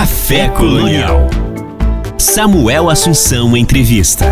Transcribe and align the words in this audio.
Café 0.00 0.48
Colonial. 0.48 1.28
Samuel 2.16 2.88
Assunção 2.88 3.54
Entrevista. 3.54 4.24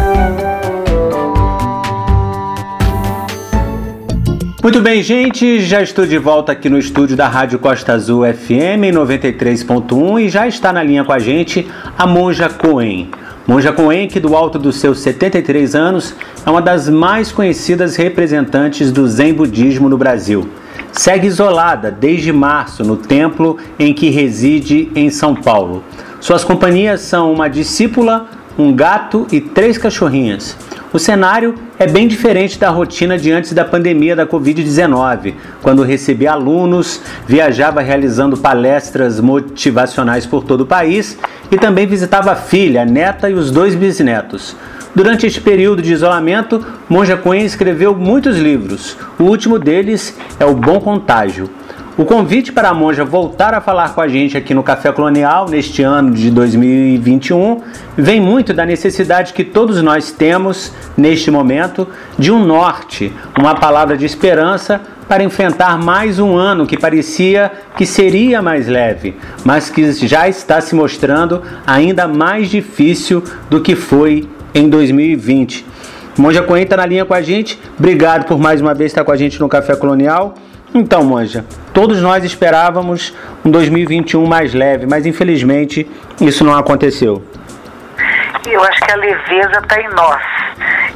Muito 4.62 4.80
bem, 4.80 5.02
gente, 5.02 5.60
já 5.60 5.82
estou 5.82 6.06
de 6.06 6.16
volta 6.16 6.52
aqui 6.52 6.70
no 6.70 6.78
estúdio 6.78 7.14
da 7.14 7.28
Rádio 7.28 7.58
Costa 7.58 7.92
Azul 7.92 8.22
FM 8.24 8.94
93.1 8.94 10.22
e 10.22 10.30
já 10.30 10.48
está 10.48 10.72
na 10.72 10.82
linha 10.82 11.04
com 11.04 11.12
a 11.12 11.18
gente 11.18 11.68
a 11.98 12.06
Monja 12.06 12.48
Coen. 12.48 13.10
Monja 13.46 13.70
Coen, 13.70 14.08
que 14.08 14.18
do 14.18 14.34
alto 14.34 14.58
dos 14.58 14.76
seus 14.80 15.00
73 15.00 15.74
anos, 15.74 16.14
é 16.46 16.50
uma 16.50 16.62
das 16.62 16.88
mais 16.88 17.30
conhecidas 17.30 17.94
representantes 17.94 18.90
do 18.90 19.06
Zen 19.06 19.34
Budismo 19.34 19.86
no 19.86 19.98
Brasil. 19.98 20.48
Segue 20.92 21.26
isolada 21.26 21.90
desde 21.90 22.32
março 22.32 22.82
no 22.82 22.96
templo 22.96 23.56
em 23.78 23.92
que 23.92 24.10
reside 24.10 24.90
em 24.94 25.10
São 25.10 25.34
Paulo. 25.34 25.84
Suas 26.20 26.42
companhias 26.42 27.00
são 27.02 27.32
uma 27.32 27.48
discípula, 27.48 28.26
um 28.58 28.72
gato 28.72 29.26
e 29.30 29.40
três 29.40 29.78
cachorrinhas. 29.78 30.56
O 30.92 30.98
cenário 30.98 31.54
é 31.78 31.86
bem 31.86 32.08
diferente 32.08 32.58
da 32.58 32.70
rotina 32.70 33.18
de 33.18 33.30
antes 33.30 33.52
da 33.52 33.64
pandemia 33.64 34.16
da 34.16 34.26
Covid-19, 34.26 35.34
quando 35.62 35.82
recebia 35.82 36.32
alunos, 36.32 37.02
viajava 37.26 37.82
realizando 37.82 38.38
palestras 38.38 39.20
motivacionais 39.20 40.24
por 40.24 40.42
todo 40.44 40.62
o 40.62 40.66
país 40.66 41.18
e 41.50 41.58
também 41.58 41.86
visitava 41.86 42.32
a 42.32 42.36
filha, 42.36 42.82
a 42.82 42.86
neta 42.86 43.28
e 43.28 43.34
os 43.34 43.50
dois 43.50 43.74
bisnetos. 43.74 44.56
Durante 44.98 45.28
este 45.28 45.40
período 45.40 45.80
de 45.80 45.92
isolamento, 45.92 46.66
Monja 46.88 47.16
Coen 47.16 47.44
escreveu 47.44 47.94
muitos 47.94 48.36
livros. 48.36 48.96
O 49.16 49.22
último 49.22 49.56
deles 49.56 50.18
é 50.40 50.44
O 50.44 50.54
Bom 50.54 50.80
Contágio. 50.80 51.48
O 51.96 52.04
convite 52.04 52.50
para 52.50 52.70
a 52.70 52.74
monja 52.74 53.04
voltar 53.04 53.54
a 53.54 53.60
falar 53.60 53.94
com 53.94 54.00
a 54.00 54.08
gente 54.08 54.36
aqui 54.36 54.52
no 54.52 54.62
Café 54.64 54.90
Colonial 54.90 55.48
neste 55.48 55.84
ano 55.84 56.10
de 56.10 56.32
2021 56.32 57.62
vem 57.96 58.20
muito 58.20 58.52
da 58.52 58.66
necessidade 58.66 59.32
que 59.32 59.44
todos 59.44 59.80
nós 59.80 60.10
temos 60.10 60.72
neste 60.96 61.30
momento 61.30 61.86
de 62.18 62.32
um 62.32 62.44
norte, 62.44 63.12
uma 63.38 63.54
palavra 63.54 63.96
de 63.96 64.04
esperança 64.04 64.80
para 65.06 65.22
enfrentar 65.22 65.78
mais 65.78 66.18
um 66.18 66.36
ano 66.36 66.66
que 66.66 66.76
parecia 66.76 67.52
que 67.76 67.86
seria 67.86 68.42
mais 68.42 68.66
leve, 68.66 69.14
mas 69.44 69.70
que 69.70 69.92
já 69.92 70.28
está 70.28 70.60
se 70.60 70.74
mostrando 70.74 71.40
ainda 71.64 72.08
mais 72.08 72.50
difícil 72.50 73.22
do 73.48 73.60
que 73.60 73.76
foi 73.76 74.28
em 74.58 74.68
2020. 74.68 75.64
Monja 76.18 76.42
Coen 76.42 76.64
está 76.64 76.76
na 76.76 76.86
linha 76.86 77.04
com 77.04 77.14
a 77.14 77.22
gente. 77.22 77.58
Obrigado 77.78 78.26
por 78.26 78.38
mais 78.38 78.60
uma 78.60 78.74
vez 78.74 78.90
estar 78.90 79.04
com 79.04 79.12
a 79.12 79.16
gente 79.16 79.38
no 79.40 79.48
Café 79.48 79.76
Colonial. 79.76 80.34
Então, 80.74 81.02
Monja, 81.04 81.44
todos 81.72 82.02
nós 82.02 82.24
esperávamos 82.24 83.14
um 83.44 83.50
2021 83.50 84.26
mais 84.26 84.52
leve, 84.52 84.86
mas 84.86 85.06
infelizmente 85.06 85.88
isso 86.20 86.44
não 86.44 86.56
aconteceu. 86.56 87.22
Eu 88.46 88.62
acho 88.64 88.80
que 88.80 88.90
a 88.90 88.96
leveza 88.96 89.60
está 89.62 89.80
em 89.80 89.88
nós 89.90 90.22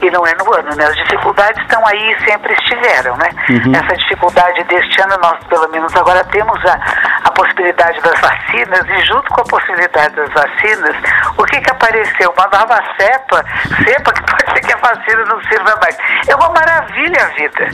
e 0.03 0.11
não 0.11 0.27
é 0.27 0.35
no 0.35 0.53
ano, 0.53 0.75
né? 0.77 0.85
As 0.85 0.97
dificuldades 0.97 1.61
estão 1.63 1.87
aí 1.87 2.13
e 2.13 2.25
sempre 2.25 2.53
estiveram, 2.55 3.17
né? 3.17 3.29
Uhum. 3.49 3.73
Essa 3.73 3.97
dificuldade 3.97 4.65
deste 4.65 5.01
ano, 5.01 5.17
nós 5.23 5.39
pelo 5.45 5.69
menos 5.69 5.95
agora 5.95 6.25
temos 6.25 6.59
a, 6.65 6.79
a 7.25 7.31
possibilidade 7.31 8.01
das 8.01 8.21
vacinas 8.21 8.85
e 8.89 9.05
junto 9.05 9.29
com 9.33 9.41
a 9.43 9.45
possibilidade 9.45 10.15
das 10.17 10.29
vacinas, 10.31 10.97
o 11.39 11.45
que 11.45 11.61
que 11.61 11.71
apareceu? 11.71 12.35
Uma 12.37 12.49
nova 12.59 12.83
cepa, 12.99 13.45
cepa 13.85 14.13
que 14.13 14.23
pode 14.27 14.53
ser 14.53 14.61
que 14.61 14.73
a 14.73 14.77
vacina 14.77 15.25
não 15.27 15.41
sirva 15.43 15.79
mais. 15.81 15.97
É 16.27 16.35
uma 16.35 16.49
maravilha 16.51 17.23
a 17.23 17.29
vida. 17.29 17.71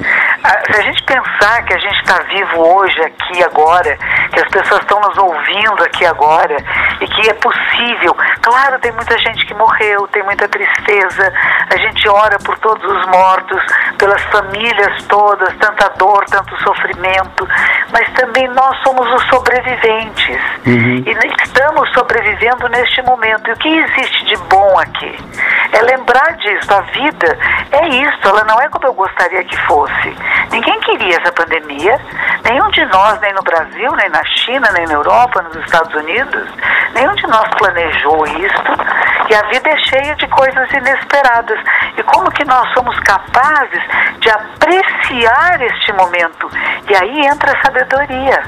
Se 0.71 0.81
a 0.81 0.83
gente 0.83 1.03
pensar 1.05 1.62
que 1.65 1.75
a 1.75 1.79
gente 1.79 2.01
está 2.01 2.19
vivo 2.25 2.61
hoje, 2.61 3.01
aqui, 3.03 3.43
agora, 3.43 3.97
que 4.33 4.41
as 4.41 4.49
pessoas 4.49 4.81
estão 4.83 5.01
nos 5.01 5.17
ouvindo 5.17 5.83
aqui 5.84 6.05
agora 6.05 6.56
e 7.01 7.06
que 7.06 7.31
é 7.31 7.34
possível. 7.34 8.17
Claro, 8.49 8.79
tem 8.79 8.91
muita 8.93 9.19
gente 9.19 9.45
que 9.45 9.53
morreu, 9.53 10.09
tem 10.09 10.23
muita 10.23 10.49
tristeza, 10.49 11.31
a 11.71 11.77
gente 11.77 12.09
ora 12.09 12.39
por 12.39 12.59
todos 12.61 12.83
os 12.83 13.06
mortos, 13.09 13.62
pelas 13.99 14.22
famílias 14.22 15.05
todas, 15.05 15.55
tanta 15.56 15.87
dor, 15.99 16.25
tanto 16.31 16.56
sofrimento, 16.62 17.47
mas 17.93 18.11
também 18.15 18.49
nós 18.49 18.75
somos 18.83 19.06
os 19.12 19.28
sobreviventes 19.28 20.41
uhum. 20.67 21.05
e 21.05 21.43
estamos 21.43 21.93
sobrevivendo 21.93 22.71
neste 22.71 23.03
momento. 23.03 23.50
E 23.50 23.53
o 23.53 23.56
que 23.56 23.69
existe 23.69 24.25
de 24.25 24.37
bom 24.45 24.78
aqui? 24.78 25.15
É 25.72 25.83
lembrar 25.83 26.34
disso, 26.39 26.72
a 26.72 26.81
vida 26.81 27.39
é 27.71 27.87
isso, 27.87 28.19
ela 28.28 28.45
não 28.45 28.59
é 28.62 28.69
como 28.71 28.87
eu 28.87 28.95
gostaria 28.95 29.45
que 29.45 29.56
fosse. 29.67 30.17
Ninguém 30.51 30.81
queria 30.81 31.19
essa 31.19 31.33
pandemia, 31.33 32.01
nenhum 32.45 32.71
de 32.71 32.83
nós, 32.87 33.21
nem 33.21 33.34
no 33.34 33.43
Brasil, 33.43 33.93
nem 33.97 34.09
na 34.09 34.25
China, 34.25 34.71
nem 34.72 34.87
na 34.87 34.95
Europa, 34.95 35.43
nos 35.43 35.56
Estados 35.67 35.95
Unidos, 35.95 36.49
nenhum 36.95 37.15
de 37.15 37.27
nós 37.27 37.47
planejou 37.59 38.27
isto. 38.44 38.72
E 39.31 39.34
a 39.34 39.43
vida 39.49 39.69
é 39.69 39.76
cheia 39.78 40.16
de 40.16 40.26
coisas 40.28 40.71
inesperadas. 40.72 41.59
E 41.97 42.03
como 42.04 42.31
que 42.31 42.44
nós 42.44 42.72
somos 42.72 42.99
capazes 43.00 43.82
de 44.21 44.31
apreciar 44.31 45.60
este 45.60 45.93
momento? 45.93 46.50
E 46.88 46.97
aí 46.97 47.27
entra 47.27 47.53
a 47.53 47.62
sabedoria. 47.62 48.43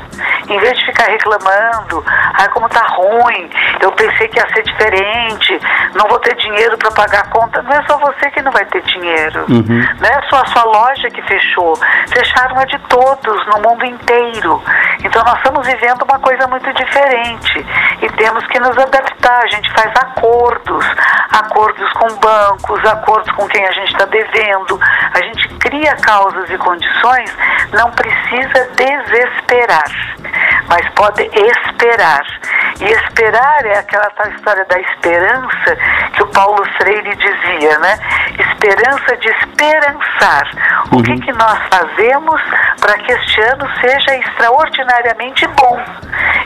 Em 0.48 0.58
vez 0.58 0.78
de 0.78 0.86
ficar 0.86 1.04
reclamando, 1.04 2.02
ai 2.06 2.48
como 2.48 2.68
tá 2.68 2.82
ruim, 2.86 3.50
eu 3.80 3.92
pensei 3.92 4.26
que 4.28 4.38
ia 4.38 4.48
ser 4.54 4.62
diferente, 4.62 5.60
não 5.94 6.08
vou 6.08 6.18
ter 6.18 6.34
dinheiro 6.36 6.76
para 6.78 6.90
pagar 6.92 7.20
a 7.20 7.28
conta. 7.28 7.62
Não 7.62 7.72
é 7.72 7.82
só 7.86 7.98
você 7.98 8.30
que 8.30 8.42
não 8.42 8.50
vai 8.50 8.64
ter 8.66 8.82
dinheiro. 8.82 9.44
Uhum. 9.48 9.84
Não 10.00 10.08
é 10.08 10.22
só 10.28 10.40
a 10.40 10.46
sua 10.46 10.64
loja 10.64 11.10
que 11.10 11.22
fechou. 11.22 11.76
Fecharam 12.08 12.58
a 12.58 12.64
de 12.64 12.78
todos 12.88 13.46
no 13.46 13.68
mundo 13.68 13.84
inteiro. 13.84 14.62
Então 15.04 15.22
nós 15.24 15.36
estamos 15.36 15.66
vivendo 15.66 16.02
uma 16.02 16.18
coisa 16.18 16.46
muito 16.46 16.72
diferente 16.72 17.66
e 18.02 18.08
temos 18.10 18.46
que 18.46 18.58
nos 18.58 18.76
adaptar. 18.78 19.44
A 19.44 19.48
gente 19.48 19.69
faz 19.76 19.92
acordos, 19.96 20.84
acordos 21.30 21.92
com 21.94 22.08
bancos, 22.16 22.84
acordos 22.84 23.30
com 23.32 23.46
quem 23.48 23.64
a 23.66 23.72
gente 23.72 23.92
está 23.92 24.04
devendo. 24.06 24.78
A 25.14 25.22
gente 25.22 25.48
cria 25.58 25.94
causas 25.96 26.50
e 26.50 26.58
condições, 26.58 27.36
não 27.72 27.90
precisa 27.92 28.68
desesperar, 28.76 29.84
mas 30.68 30.88
pode 30.94 31.22
esperar. 31.22 32.22
E 32.80 32.84
esperar 32.84 33.66
é 33.66 33.78
aquela 33.78 34.08
tal 34.10 34.26
história 34.32 34.64
da 34.64 34.80
esperança 34.80 35.76
que 36.14 36.22
o 36.22 36.26
Paulo 36.28 36.64
Freire 36.78 37.14
dizia, 37.14 37.78
né? 37.78 37.98
Esperança 38.38 39.16
de 39.18 39.28
esperançar. 39.28 40.50
O 40.90 40.96
uhum. 40.96 41.02
que, 41.02 41.20
que 41.20 41.32
nós 41.32 41.58
fazemos 41.68 42.40
para 42.80 42.94
que 42.94 43.12
este 43.12 43.40
ano 43.42 43.68
seja 43.80 44.16
extraordinariamente 44.16 45.46
bom? 45.48 45.78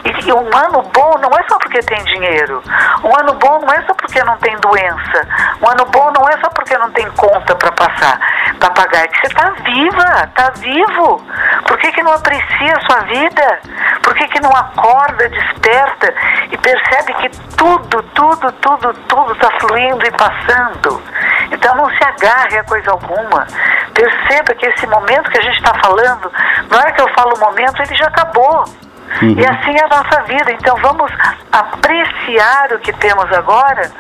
E, 0.04 0.28
e 0.28 0.32
um 0.32 0.56
ano 0.56 0.82
bom 0.92 1.18
não 1.20 1.30
é 1.38 1.44
só 1.48 1.56
porque 1.58 1.78
tem 1.80 2.02
dinheiro. 2.04 2.62
Um 3.04 3.16
ano 3.16 3.34
bom 3.34 3.60
não 3.60 3.72
é 3.72 3.82
só 3.86 3.94
porque 3.94 4.22
não 4.24 4.36
tem 4.38 4.56
doença. 4.56 5.28
Um 5.62 5.70
ano 5.70 5.84
bom 5.86 6.10
não 6.18 6.28
é 6.28 6.32
só 6.40 6.48
porque 6.50 6.76
não 6.76 6.90
tem 6.90 7.08
conta 7.12 7.54
para 7.54 7.70
passar, 7.72 8.18
para 8.58 8.70
pagar. 8.70 9.04
É 9.04 9.08
que 9.08 9.20
você 9.20 9.26
está 9.28 9.50
viva, 9.50 10.24
está 10.28 10.50
vivo. 10.56 11.24
Por 11.68 11.78
que, 11.78 11.92
que 11.92 12.02
não 12.02 12.12
aprecia 12.12 12.76
a 12.76 12.80
sua 12.80 13.00
vida? 13.04 13.60
Por 14.02 14.14
que, 14.14 14.26
que 14.28 14.40
não 14.40 14.50
acorda, 14.50 15.28
desperta 15.28 16.12
e 16.50 16.58
percebe 16.58 17.14
que 17.14 17.28
tudo, 17.56 18.02
tudo, 18.14 18.52
tudo, 18.52 18.94
tudo 19.08 19.32
está 19.32 19.50
fluindo 19.60 20.06
e 20.06 20.10
passando? 20.12 21.02
Então 21.50 21.74
não 21.76 21.88
se 21.90 22.04
agarre 22.04 22.58
a 22.58 22.64
coisa 22.64 22.90
alguma. 22.90 23.46
Perceba 23.92 24.54
que 24.54 24.66
esse 24.66 24.86
momento 24.86 25.30
que 25.30 25.38
a 25.38 25.42
gente 25.42 25.56
está 25.56 25.72
falando, 25.82 26.32
na 26.70 26.78
hora 26.78 26.92
que 26.92 27.00
eu 27.00 27.08
falo 27.14 27.38
momento, 27.38 27.82
ele 27.82 27.94
já 27.94 28.06
acabou. 28.06 28.64
Uhum. 29.22 29.38
E 29.38 29.46
assim 29.46 29.76
é 29.76 29.84
a 29.84 29.88
nossa 29.88 30.22
vida. 30.22 30.52
Então 30.52 30.76
vamos 30.76 31.10
apreciar 31.52 32.72
o 32.72 32.78
que 32.78 32.92
temos 32.94 33.30
agora. 33.32 33.90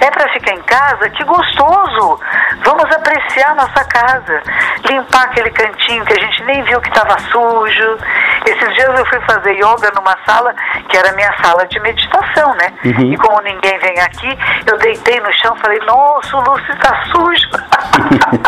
É 0.00 0.10
para 0.10 0.28
ficar 0.32 0.54
em 0.54 0.62
casa? 0.62 1.08
Que 1.10 1.24
gostoso! 1.24 2.20
Vamos 2.64 2.84
apreciar 2.92 3.54
nossa 3.54 3.84
casa. 3.84 4.42
Limpar 4.88 5.24
aquele 5.24 5.50
cantinho 5.50 6.04
que 6.04 6.12
a 6.14 6.20
gente 6.20 6.42
nem 6.44 6.62
viu 6.64 6.80
que 6.80 6.88
estava 6.88 7.18
sujo. 7.30 7.98
Esses 8.44 8.74
dias 8.74 8.98
eu 8.98 9.06
fui 9.06 9.20
fazer 9.22 9.52
yoga 9.52 9.90
numa 9.94 10.16
sala 10.26 10.54
que 10.88 10.96
era 10.96 11.12
minha 11.12 11.32
sala 11.42 11.66
de 11.66 11.80
meditação, 11.80 12.54
né? 12.54 12.72
Uhum. 12.84 13.12
E 13.12 13.16
como 13.16 13.40
ninguém 13.40 13.78
vem 13.78 14.00
aqui, 14.00 14.38
eu 14.66 14.78
deitei 14.78 15.20
no 15.20 15.32
chão 15.32 15.54
e 15.56 15.60
falei, 15.60 15.78
nossa, 15.80 16.36
o 16.36 16.40
Lúcio 16.40 16.74
está 16.74 17.04
sujo. 17.06 17.48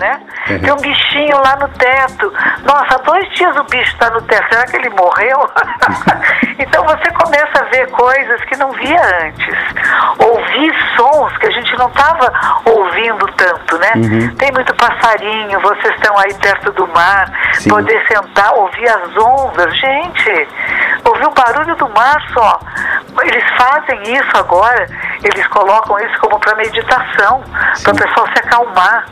né? 0.00 0.20
Uhum. 0.48 0.58
Tem 0.60 0.72
um 0.72 0.76
bichinho 0.76 1.36
lá 1.38 1.56
no 1.56 1.68
teto. 1.68 2.32
Nossa, 2.64 2.94
há 2.94 2.98
dois 2.98 3.28
dias 3.34 3.56
o 3.56 3.64
bicho 3.64 3.92
está 3.92 4.10
no 4.10 4.20
teto. 4.22 4.48
Será 4.48 4.64
que 4.66 4.76
ele 4.76 4.90
morreu? 4.90 5.50
então 6.58 6.84
você 6.84 7.10
começa 7.10 7.60
a 7.60 7.64
ver 7.64 7.90
coisas 7.90 8.44
que 8.44 8.56
não 8.56 8.70
via 8.72 9.00
antes. 9.24 9.58
Ouvir 10.18 10.72
sons 10.96 11.36
que 11.38 11.46
a 11.46 11.50
gente 11.50 11.76
não 11.76 11.88
estava 11.88 12.32
ouvindo 12.64 13.26
tanto, 13.36 13.78
né? 13.78 13.92
Uhum. 13.96 14.36
Tem 14.36 14.52
muito 14.52 14.74
passarinho, 14.76 15.60
vocês 15.60 15.94
estão 15.94 16.16
aí 16.18 16.34
perto 16.34 16.72
do 16.72 16.86
mar, 16.88 17.30
Sim. 17.54 17.70
poder 17.70 18.04
sentar, 18.06 18.54
ouvir 18.54 18.88
as 18.88 19.16
ondas. 19.16 19.76
Gente, 19.78 20.48
ouvir 21.04 21.26
o 21.26 21.30
barulho 21.30 21.76
do 21.76 21.88
mar 21.90 22.16
só. 22.32 22.60
Eles 23.22 23.44
fazem 23.56 24.02
isso 24.14 24.36
agora 24.36 24.86
eles 25.22 25.46
colocam 25.48 25.98
isso 26.00 26.18
como 26.20 26.38
para 26.40 26.56
meditação, 26.56 27.42
para 27.82 27.92
o 27.92 27.96
pessoal 27.96 28.26
se 28.26 28.38
acalmar. 28.40 29.06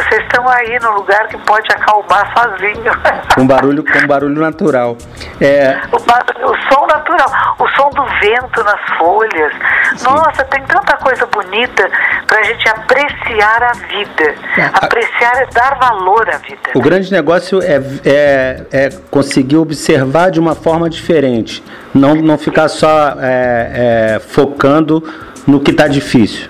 Vocês 0.00 0.22
estão 0.22 0.48
aí 0.48 0.78
no 0.80 0.92
lugar 0.92 1.28
que 1.28 1.36
pode 1.38 1.66
acalmar 1.72 2.32
sozinho. 2.34 2.90
Com 3.34 3.46
barulho, 3.46 3.84
com 3.84 4.06
barulho 4.06 4.40
natural. 4.40 4.96
É... 5.40 5.78
O, 5.92 5.96
o, 5.96 6.56
som 6.72 6.86
natural, 6.86 7.56
o 7.58 7.68
som 7.68 7.90
do 7.90 8.04
vento 8.20 8.64
nas 8.64 8.80
folhas. 8.98 9.52
Sim. 9.96 10.04
Nossa, 10.04 10.44
tem 10.44 10.62
tanta 10.64 10.96
coisa 10.96 11.26
bonita 11.26 11.88
para 12.26 12.40
a 12.40 12.42
gente 12.42 12.68
apreciar 12.68 13.62
a 13.62 13.72
vida. 13.72 14.34
É, 14.56 14.70
apreciar 14.72 15.42
é 15.42 15.46
dar 15.46 15.78
valor 15.78 16.28
à 16.28 16.38
vida. 16.38 16.70
O 16.74 16.80
grande 16.80 17.12
negócio 17.12 17.62
é, 17.62 17.80
é, 18.04 18.66
é 18.72 18.88
conseguir 19.10 19.56
observar 19.56 20.30
de 20.30 20.40
uma 20.40 20.54
forma 20.54 20.88
diferente. 20.90 21.62
Não, 21.94 22.14
não 22.14 22.36
ficar 22.38 22.68
só 22.68 23.14
é, 23.20 24.14
é, 24.14 24.18
focando 24.18 25.02
no 25.46 25.60
que 25.60 25.70
está 25.70 25.86
difícil. 25.86 26.48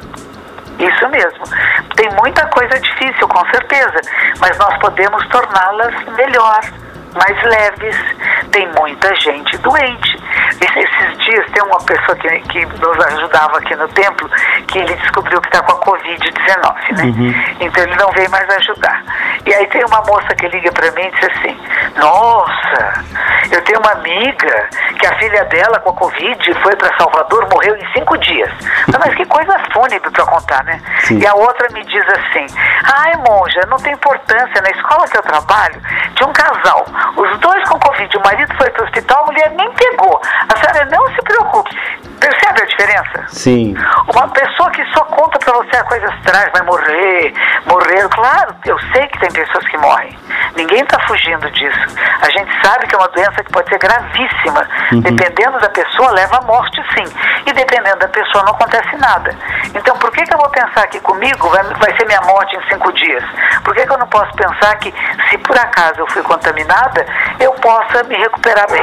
Isso 0.81 1.09
mesmo. 1.09 1.45
Tem 1.97 2.09
muita 2.17 2.47
coisa 2.47 2.81
difícil, 2.81 3.29
com 3.29 3.45
certeza, 3.51 4.01
mas 4.41 4.57
nós 4.59 4.77
podemos 4.79 5.27
torná-las 5.29 5.95
melhor, 6.17 6.61
mais 7.15 7.43
leves. 7.43 7.97
Tem 8.53 8.69
muita 8.79 9.15
gente 9.17 9.57
doente. 9.59 10.19
Esses 10.61 11.19
dias 11.25 11.47
tem 11.53 11.63
uma 11.65 11.79
pessoa 11.85 12.17
que, 12.17 12.41
que 12.49 12.67
nos 12.67 13.07
ajudava 13.07 13.59
aqui 13.59 13.75
no 13.77 13.89
templo 13.89 14.29
que 14.69 14.79
ele 14.79 14.95
descobriu 14.97 15.41
que 15.41 15.49
está 15.49 15.63
com 15.63 15.73
a 15.73 15.81
Covid-19, 15.81 16.97
né? 16.97 17.05
Uhum. 17.05 17.35
Então 17.61 17.85
ele 17.85 17.97
não 17.97 18.11
veio 18.13 18.31
mais 18.31 18.49
ajudar. 18.49 19.03
E 19.47 19.55
aí 19.55 19.67
tem 19.69 19.85
uma 19.85 20.01
moça 20.03 20.35
que 20.35 20.49
liga 20.49 20.71
para 20.73 20.91
mim 20.93 21.03
e 21.03 21.11
diz 21.13 21.29
assim: 21.31 21.61
Nossa, 21.97 23.05
eu 23.51 23.63
tenho 23.63 23.81
uma 23.81 23.93
amiga 23.93 24.69
que 24.99 25.07
a 25.07 25.15
filha 25.17 25.45
dela 25.47 25.81
com 25.81 25.91
a 25.91 25.95
Covid 25.95 26.55
foi 26.63 26.77
para 26.77 26.97
Salvador, 26.97 27.49
morreu 27.51 27.77
em 27.77 27.93
cinco 27.93 28.17
dias. 28.19 28.51
Mas 28.99 29.15
que 29.15 29.25
coisa 29.27 29.57
fúnebre 29.91 30.11
para 30.11 30.25
contar, 30.27 30.65
né? 30.65 30.81
Sim. 31.05 31.19
E 31.19 31.27
a 31.27 31.35
outra 31.35 31.69
me 31.73 31.85
diz 31.85 32.05
assim: 32.09 32.47
Ai, 32.85 33.13
monja, 33.17 33.61
não 33.69 33.77
tem 33.79 33.93
importância. 33.93 34.63
Na 34.63 34.71
escola 34.71 35.09
que 35.09 35.19
eu 35.19 35.23
trabalho, 35.23 35.81
tinha 36.15 36.29
um 36.29 36.33
casal, 36.33 36.87
os 37.17 37.41
dois 37.41 37.69
com 37.69 37.79
Covid. 37.81 38.17
O 38.17 38.23
marido 38.23 38.55
foi 38.57 38.71
para 38.71 38.83
o 38.83 38.85
hospital, 38.85 39.25
a 39.25 39.27
mulher 39.27 39.51
nem 39.51 39.71
pegou. 39.73 40.21
A 40.49 40.57
senhora 40.57 40.85
não 40.87 41.07
se 41.15 41.23
preocupe. 41.23 41.77
Percebe 42.51 42.63
a 42.63 42.65
diferença? 42.65 43.25
Sim. 43.29 43.75
Uma 44.13 44.29
pessoa 44.29 44.71
que 44.71 44.85
só 44.93 45.05
conta 45.05 45.39
para 45.39 45.53
você 45.55 45.77
a 45.77 45.85
coisa 45.85 46.07
estranha, 46.15 46.51
vai 46.53 46.63
morrer, 46.63 47.35
morrer. 47.67 48.09
Claro, 48.09 48.55
eu 48.65 48.79
sei 48.93 49.07
que 49.07 49.19
tem 49.21 49.31
pessoas 49.31 49.67
que 49.69 49.79
morrem. 49.79 50.17
Ninguém 50.57 50.81
está 50.81 50.99
fugindo 51.07 51.49
disso. 51.53 51.79
A 52.21 52.31
gente 52.31 52.51
sabe 52.63 52.87
que 52.87 52.95
é 52.95 52.99
uma 52.99 53.09
doença 53.09 53.45
que 53.45 53.53
pode 53.53 53.69
ser 53.69 53.79
gravíssima. 53.79 54.67
Uhum. 54.93 55.01
Dependendo 55.01 55.59
da 55.61 55.69
pessoa, 55.69 56.11
leva 56.11 56.39
à 56.39 56.43
morte, 56.43 56.83
sim. 56.95 57.05
E 57.47 57.53
dependendo 57.53 57.99
da 57.99 58.09
pessoa, 58.09 58.45
não 58.45 58.53
acontece 58.53 58.97
nada. 58.97 59.31
Então, 59.75 59.97
por 59.99 60.11
que, 60.11 60.25
que 60.25 60.35
eu 60.35 60.39
vou 60.39 60.51
pensar 60.51 60.87
que 60.89 61.01
comigo 61.01 61.49
vai, 61.49 61.63
vai 61.63 61.97
ser 61.97 62.07
minha 62.07 62.21
morte 62.23 62.57
em 62.57 62.63
cinco 62.69 62.93
dias? 62.93 63.25
Por 63.65 63.75
que, 63.75 63.87
que 63.87 63.93
eu 63.93 63.99
não 63.99 64.09
posso 64.09 64.33
pensar 64.35 64.77
que, 64.79 64.93
se 65.29 65.39
por 65.39 65.57
acaso 65.57 66.01
eu 66.01 66.07
fui 66.11 66.23
contaminada, 66.23 67.07
eu 67.39 67.53
possa 67.55 68.03
me 68.05 68.17
recuperar 68.17 68.67
bem? 68.71 68.83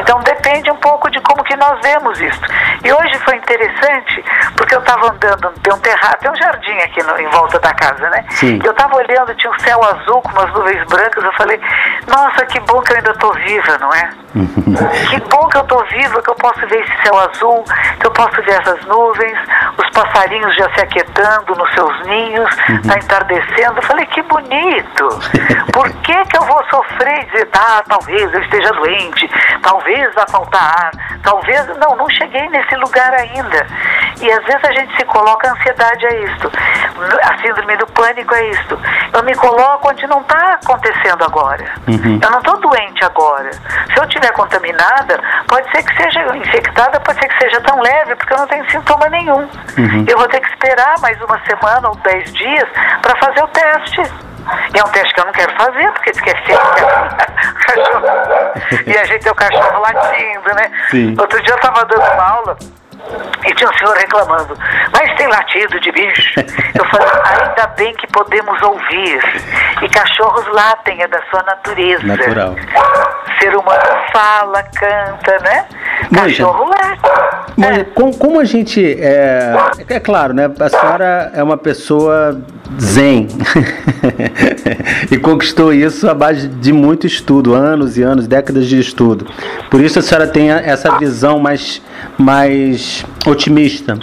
Então, 0.00 0.18
depende 0.20 0.70
um 0.70 0.76
pouco 0.76 1.10
de 1.10 1.20
como 1.20 1.44
que 1.44 1.56
nós 1.56 1.78
vemos 1.82 2.20
isso. 2.20 2.40
E 2.84 2.92
hoje 2.96 3.18
foi 3.20 3.36
interessante, 3.36 4.24
porque 4.56 4.74
eu 4.74 4.80
estava 4.80 5.10
andando, 5.10 5.52
tem 5.62 5.72
um 5.72 5.78
terraço, 5.78 6.18
tem 6.20 6.30
um 6.30 6.36
jardim 6.36 6.78
aqui 6.78 7.02
no, 7.02 7.18
em 7.18 7.28
volta 7.28 7.58
da 7.58 7.72
casa, 7.74 8.08
né? 8.10 8.24
Sim. 8.30 8.58
E 8.62 8.66
eu 8.66 8.72
estava 8.72 8.96
olhando, 8.96 9.34
tinha 9.34 9.52
um 9.52 9.58
céu 9.58 9.82
azul 9.84 10.22
com 10.22 10.30
umas 10.30 10.52
nuvens 10.52 10.84
brancas, 10.86 11.24
eu 11.24 11.32
falei, 11.34 11.60
nossa, 12.06 12.44
que 12.46 12.60
bom 12.60 12.80
que 12.80 12.92
eu 12.92 12.96
ainda 12.96 13.10
estou 13.10 13.32
viva, 13.34 13.78
não 13.78 13.92
é? 13.94 14.10
que 15.08 15.20
bom 15.30 15.48
que 15.48 15.56
eu 15.56 15.62
estou 15.62 15.84
viva, 15.86 16.22
que 16.22 16.30
eu 16.30 16.34
posso 16.34 16.60
ver 16.66 16.80
esse 16.80 17.02
céu 17.02 17.18
azul, 17.18 17.64
que 18.00 18.06
eu 18.06 18.10
posso 18.10 18.42
ver 18.42 18.60
essas 18.60 18.84
nuvens, 18.86 19.38
os 19.78 19.90
passarinhos 19.90 20.54
já 20.56 20.68
se 20.74 20.80
aquietando 20.82 21.54
nos 21.54 21.72
seus 21.74 22.06
ninhos, 22.06 22.48
está 22.50 22.92
uhum. 22.92 22.98
entardecendo. 22.98 23.76
Eu 23.76 23.82
falei, 23.82 24.06
que 24.06 24.22
bonito! 24.22 25.08
Por 25.72 25.90
que, 26.02 26.24
que 26.24 26.36
eu 26.36 26.42
vou 26.42 26.62
sofrer 26.70 27.22
e 27.22 27.26
dizer, 27.26 27.48
ah, 27.54 27.82
talvez 27.88 28.32
eu 28.32 28.40
esteja 28.40 28.70
doente, 28.72 29.30
talvez 29.62 30.14
vá 30.14 30.26
faltar 30.28 30.62
ar, 30.62 30.90
talvez. 31.26 31.66
Não, 31.76 31.96
não 31.96 32.08
cheguei 32.08 32.48
nesse 32.48 32.74
lugar 32.76 33.12
ainda. 33.12 33.66
E 34.20 34.32
às 34.32 34.44
vezes 34.44 34.64
a 34.64 34.72
gente 34.72 34.96
se 34.96 35.04
coloca, 35.04 35.48
a 35.48 35.52
ansiedade 35.52 36.06
é 36.06 36.24
isto, 36.24 36.50
a 37.22 37.38
síndrome 37.42 37.76
do 37.76 37.86
pânico 37.88 38.34
é 38.34 38.50
isto. 38.50 38.80
Eu 39.12 39.22
me 39.22 39.34
coloco 39.34 39.90
onde 39.90 40.06
não 40.06 40.20
está 40.20 40.58
acontecendo 40.62 41.22
agora. 41.22 41.64
Uhum. 41.86 42.18
Eu 42.22 42.30
não 42.30 42.38
estou 42.38 42.58
doente 42.60 43.04
agora. 43.04 43.52
Se 43.52 43.98
eu 43.98 44.04
estiver 44.04 44.32
contaminada, 44.32 45.20
pode 45.48 45.70
ser 45.70 45.82
que 45.82 46.02
seja 46.02 46.36
infectada, 46.36 46.98
pode 47.00 47.20
ser 47.20 47.28
que 47.28 47.38
seja 47.38 47.60
tão 47.60 47.80
leve, 47.80 48.16
porque 48.16 48.32
eu 48.32 48.38
não 48.38 48.46
tenho 48.46 48.70
sintoma 48.70 49.08
nenhum. 49.08 49.48
Uhum. 49.78 50.04
Eu 50.08 50.16
vou 50.16 50.28
ter 50.28 50.40
que 50.40 50.48
esperar 50.48 50.94
mais 51.00 51.20
uma 51.20 51.38
semana 51.46 51.88
ou 51.88 51.94
dez 51.96 52.32
dias 52.32 52.68
para 53.02 53.16
fazer 53.18 53.42
o 53.42 53.48
teste. 53.48 54.02
E 54.74 54.78
é 54.78 54.84
um 54.84 54.88
teste 54.88 55.12
que 55.12 55.20
eu 55.20 55.24
não 55.26 55.32
quero 55.32 55.52
fazer, 55.56 55.90
porque 55.92 56.12
que 56.12 56.30
é 56.30 56.34
cachorro. 57.66 58.06
E 58.86 58.96
a 58.96 59.04
gente 59.04 59.22
tem 59.22 59.32
o 59.32 59.34
cachorro 59.34 59.80
latindo, 59.80 60.54
né? 60.54 60.70
Sim. 60.90 61.14
Outro 61.18 61.42
dia 61.42 61.52
eu 61.52 61.56
estava 61.56 61.84
dando 61.84 62.12
uma 62.14 62.24
aula 62.24 62.56
e 63.46 63.54
tinha 63.54 63.70
um 63.70 63.78
senhor 63.78 63.96
reclamando, 63.96 64.56
mas 64.92 65.16
tem 65.16 65.26
latido 65.28 65.78
de 65.80 65.92
bicho. 65.92 66.40
Eu 66.74 66.84
falei, 66.86 67.08
ainda 67.24 67.66
bem 67.68 67.94
que 67.94 68.06
podemos 68.08 68.60
ouvir. 68.62 69.20
E 69.82 69.88
cachorros 69.88 70.46
latem, 70.48 71.02
é 71.02 71.08
da 71.08 71.20
sua 71.30 71.42
natureza. 71.42 72.04
Natural. 72.04 72.54
Ser 73.38 73.56
humano 73.56 74.04
fala, 74.12 74.62
canta, 74.62 75.38
né? 75.40 75.66
Cachorro 76.14 76.64
late. 76.64 77.45
Mas 77.56 77.78
é. 77.78 77.84
como, 77.84 78.14
como, 78.16 78.38
a 78.38 78.44
gente. 78.44 78.84
É, 78.84 79.54
é 79.88 79.98
claro, 79.98 80.34
né? 80.34 80.50
A 80.60 80.68
senhora 80.68 81.30
é 81.34 81.42
uma 81.42 81.56
pessoa 81.56 82.38
zen. 82.80 83.28
e 85.10 85.16
conquistou 85.16 85.72
isso 85.72 86.08
à 86.08 86.14
base 86.14 86.48
de 86.48 86.72
muito 86.72 87.06
estudo, 87.06 87.54
anos 87.54 87.96
e 87.96 88.02
anos, 88.02 88.26
décadas 88.26 88.66
de 88.66 88.78
estudo. 88.78 89.26
Por 89.70 89.80
isso 89.80 89.98
a 89.98 90.02
senhora 90.02 90.26
tem 90.26 90.50
essa 90.50 90.98
visão 90.98 91.38
mais, 91.38 91.80
mais 92.18 93.04
otimista. 93.26 93.98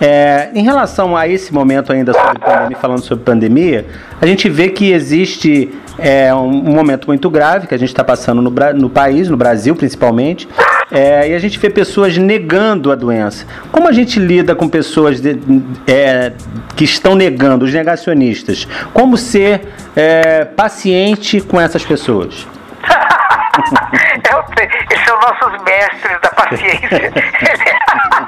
É, 0.00 0.50
em 0.54 0.62
relação 0.62 1.16
a 1.16 1.28
esse 1.28 1.52
momento 1.52 1.92
ainda 1.92 2.12
sobre 2.12 2.38
pandemia, 2.38 2.76
falando 2.76 3.02
sobre 3.02 3.24
pandemia, 3.24 3.86
a 4.20 4.26
gente 4.26 4.48
vê 4.48 4.68
que 4.68 4.90
existe 4.90 5.72
é, 5.98 6.34
um, 6.34 6.48
um 6.48 6.74
momento 6.74 7.06
muito 7.06 7.30
grave 7.30 7.66
que 7.66 7.74
a 7.74 7.78
gente 7.78 7.90
está 7.90 8.02
passando 8.02 8.42
no, 8.42 8.50
no 8.74 8.90
país, 8.90 9.28
no 9.28 9.36
Brasil 9.36 9.76
principalmente, 9.76 10.48
é, 10.92 11.30
e 11.30 11.34
a 11.34 11.38
gente 11.38 11.58
vê 11.58 11.70
pessoas 11.70 12.18
negando 12.18 12.92
a 12.92 12.94
doença. 12.94 13.46
Como 13.70 13.88
a 13.88 13.92
gente 13.92 14.20
lida 14.20 14.54
com 14.54 14.68
pessoas 14.68 15.22
de, 15.22 15.40
é, 15.86 16.32
que 16.76 16.84
estão 16.84 17.14
negando, 17.14 17.64
os 17.64 17.72
negacionistas? 17.72 18.68
Como 18.92 19.16
ser 19.16 19.62
é, 19.96 20.44
paciente 20.44 21.40
com 21.40 21.58
essas 21.58 21.84
pessoas? 21.84 22.46
É 23.54 24.62
eles 24.62 25.04
são 25.04 25.14
nossos 25.20 25.62
mestres 25.62 26.18
da 26.22 26.30
paciência. 26.30 27.12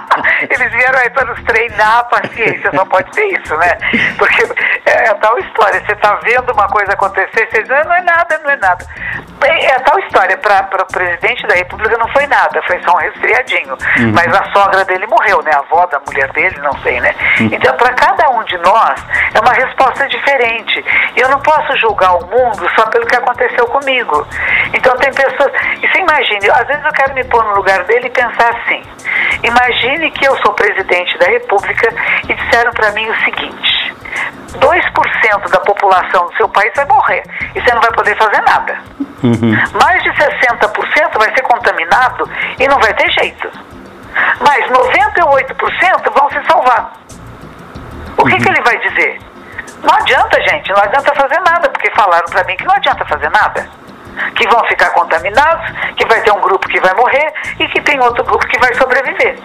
Eles 0.49 0.73
vieram 0.73 0.99
aí 0.99 1.11
para 1.11 1.25
nos 1.27 1.43
treinar 1.45 1.99
a 1.99 2.05
paciência, 2.05 2.71
só 2.75 2.85
pode 2.85 3.15
ser 3.15 3.25
isso, 3.27 3.57
né? 3.57 3.77
Porque 4.19 4.43
é, 4.87 5.09
é 5.09 5.15
tal 5.15 5.39
história, 5.39 5.83
você 5.85 5.93
está 5.93 6.15
vendo 6.23 6.53
uma 6.53 6.69
coisa 6.69 6.93
acontecer, 6.93 7.49
você 7.51 7.63
diz, 7.63 7.71
ah, 7.71 7.85
não 7.85 7.95
é 7.95 8.03
nada, 8.03 8.41
não 8.43 8.51
é 8.51 8.57
nada. 8.57 8.85
É, 9.43 9.67
é 9.67 9.79
tal 9.81 9.99
história, 10.01 10.37
para 10.39 10.83
o 10.83 10.87
presidente 10.87 11.47
da 11.47 11.55
República 11.55 11.97
não 11.99 12.09
foi 12.09 12.27
nada, 12.27 12.63
foi 12.63 12.81
só 12.83 12.93
um 12.93 12.99
resfriadinho. 12.99 13.77
Uhum. 13.99 14.13
Mas 14.15 14.35
a 14.35 14.45
sogra 14.53 14.85
dele 14.85 15.07
morreu, 15.07 15.43
né? 15.43 15.51
A 15.55 15.59
avó 15.59 15.87
da 15.87 16.01
mulher 16.07 16.31
dele, 16.33 16.59
não 16.61 16.73
sei, 16.83 17.01
né? 17.01 17.15
Uhum. 17.41 17.51
Então, 17.53 17.77
para 17.77 17.93
cada 17.95 18.31
um 18.31 18.43
de 18.45 18.57
nós, 18.59 19.01
é 19.35 19.41
uma 19.41 19.53
resposta 19.53 20.07
diferente. 20.09 20.85
E 21.17 21.21
eu 21.21 21.29
não 21.29 21.41
posso 21.41 21.77
julgar 21.79 22.17
o 22.17 22.27
mundo 22.27 22.69
só 22.77 22.87
pelo 22.87 23.07
que 23.07 23.17
aconteceu 23.17 23.67
comigo. 23.67 24.27
Então, 24.73 24.97
tem 24.97 25.13
pessoas. 25.13 25.53
E 25.83 25.89
você 25.89 25.99
imagine, 25.99 26.51
às 26.51 26.67
vezes 26.67 26.85
eu 26.85 26.93
quero 26.93 27.15
me 27.15 27.25
pôr 27.25 27.45
no 27.45 27.55
lugar 27.55 27.85
dele 27.85 28.07
e 28.07 28.11
pensar 28.11 28.51
assim: 28.51 28.83
imagine 29.43 30.04
que 30.11 30.27
eu 30.27 30.37
sou 30.39 30.53
presidente 30.55 31.17
da 31.19 31.27
República 31.27 31.95
e 32.29 32.35
disseram 32.35 32.73
para 32.73 32.93
mim 32.93 33.09
o 33.09 33.25
seguinte: 33.25 33.95
2% 34.59 35.51
da 35.51 35.61
população 35.61 36.27
do 36.27 36.37
seu 36.37 36.49
país 36.49 36.73
vai 36.77 36.85
morrer 36.87 37.23
e 37.55 37.61
você 37.61 37.75
não 37.75 37.81
vai 37.81 37.93
poder 37.93 38.17
fazer 38.17 38.41
nada. 38.43 38.79
Uhum. 39.23 39.79
Mais 39.81 40.03
de 40.03 40.11
60% 40.11 41.19
vai 41.19 41.35
ser 41.35 41.43
contaminado 41.43 42.29
e 42.59 42.69
não 42.69 42.79
vai 42.79 42.93
ter 42.95 43.11
jeito. 43.13 43.51
Mas 44.41 44.67
98% 44.71 46.13
vão 46.15 46.31
se 46.31 46.43
salvar. 46.47 46.93
O 48.17 48.25
que, 48.25 48.33
uhum. 48.33 48.39
que 48.39 48.49
ele 48.49 48.63
vai 48.63 48.79
dizer? 48.79 49.19
Não 49.83 49.95
adianta, 49.95 50.41
gente, 50.49 50.71
não 50.71 50.83
adianta 50.83 51.15
fazer 51.15 51.41
nada, 51.41 51.69
porque 51.69 51.91
falaram 51.91 52.27
para 52.27 52.45
mim 52.45 52.57
que 52.57 52.65
não 52.65 52.75
adianta 52.75 53.05
fazer 53.07 53.31
nada 53.31 53.69
que 54.37 54.49
vão 54.49 54.65
ficar 54.67 54.91
contaminados, 54.91 55.67
que 55.97 56.07
vai 56.07 56.21
ter 56.23 56.33
um 56.33 56.41
grupo 56.41 56.69
que 56.69 56.81
vai 56.81 56.95
morrer 56.95 57.33
e 57.59 57.69
que 57.69 57.81
tem 57.83 58.01
outro 58.01 58.25
grupo 58.25 58.47
que 58.47 58.59
vai 58.59 58.73
sobreviver. 58.75 59.39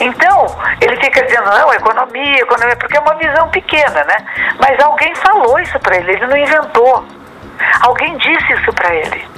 Então, 0.00 0.46
ele 0.80 0.96
fica 0.96 1.22
dizendo, 1.22 1.50
não, 1.50 1.72
economia, 1.72 2.40
economia, 2.40 2.76
porque 2.76 2.96
é 2.96 3.00
uma 3.00 3.14
visão 3.14 3.48
pequena, 3.50 4.04
né? 4.04 4.16
Mas 4.58 4.80
alguém 4.82 5.14
falou 5.16 5.58
isso 5.60 5.78
para 5.80 5.96
ele, 5.96 6.12
ele 6.12 6.26
não 6.26 6.36
inventou. 6.36 7.04
Alguém 7.82 8.16
disse 8.16 8.52
isso 8.54 8.72
para 8.72 8.94
ele. 8.94 9.28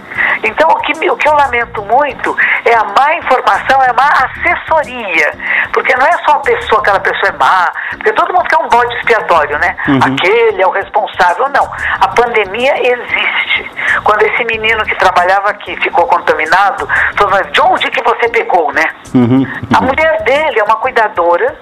Então, 0.45 0.69
o 0.69 0.76
que, 0.81 0.92
o 1.11 1.16
que 1.16 1.28
eu 1.28 1.35
lamento 1.35 1.83
muito 1.83 2.37
é 2.64 2.75
a 2.75 2.85
má 2.85 3.14
informação, 3.14 3.83
é 3.83 3.90
a 3.90 3.92
má 3.92 4.09
assessoria. 4.09 5.33
Porque 5.73 5.95
não 5.97 6.07
é 6.07 6.12
só 6.25 6.33
a 6.33 6.40
pessoa, 6.40 6.81
aquela 6.81 7.00
pessoa 7.00 7.28
é 7.28 7.33
má, 7.33 7.73
porque 7.90 8.12
todo 8.12 8.33
mundo 8.33 8.45
quer 8.49 8.59
um 8.59 8.69
bode 8.69 8.95
expiatório, 8.97 9.59
né? 9.59 9.76
Uhum. 9.88 9.99
Aquele 10.02 10.62
é 10.62 10.66
o 10.66 10.71
responsável. 10.71 11.49
Não. 11.49 11.71
A 12.00 12.09
pandemia 12.09 12.75
existe. 12.92 13.71
Quando 14.04 14.23
esse 14.23 14.44
menino 14.44 14.85
que 14.85 14.94
trabalhava 14.97 15.50
aqui 15.50 15.76
ficou 15.82 16.06
contaminado, 16.06 16.88
falou, 17.16 17.42
de 17.50 17.61
onde 17.61 17.90
que 17.90 18.02
você 18.02 18.28
pegou, 18.28 18.73
né? 18.73 18.85
Uhum. 19.14 19.47
A 19.75 19.80
mulher 19.80 20.23
dele 20.25 20.59
é 20.59 20.64
uma 20.64 20.76
cuidadora 20.76 21.56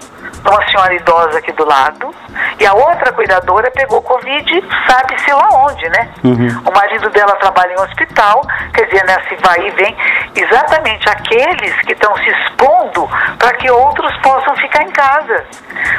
uma 0.45 0.69
senhora 0.71 0.95
idosa 0.95 1.39
aqui 1.39 1.53
do 1.53 1.67
lado, 1.67 2.15
e 2.59 2.67
a 2.67 2.73
outra 2.73 3.13
cuidadora 3.13 3.71
pegou 3.71 4.03
Covid, 4.03 4.65
sabe-se 4.89 5.33
lá 5.33 5.49
onde, 5.67 5.89
né? 5.89 6.09
Uhum. 6.25 6.63
O 6.67 6.75
marido 6.75 7.09
dela 7.11 7.35
trabalha 7.37 7.73
em 7.73 7.79
um 7.79 7.83
hospital, 7.83 8.43
quer 8.75 8.87
dizer, 8.87 9.05
nesse 9.05 9.37
vai 9.43 9.67
e 9.67 9.71
vem, 9.71 9.97
exatamente 10.35 11.09
aqueles 11.09 11.75
que 11.83 11.93
estão 11.93 12.15
se 12.17 12.29
expondo 12.29 13.09
para 13.39 13.53
que 13.57 13.71
outros 13.71 14.17
possam 14.19 14.55
ficar 14.57 14.83
em 14.83 14.91
casa. 14.91 15.45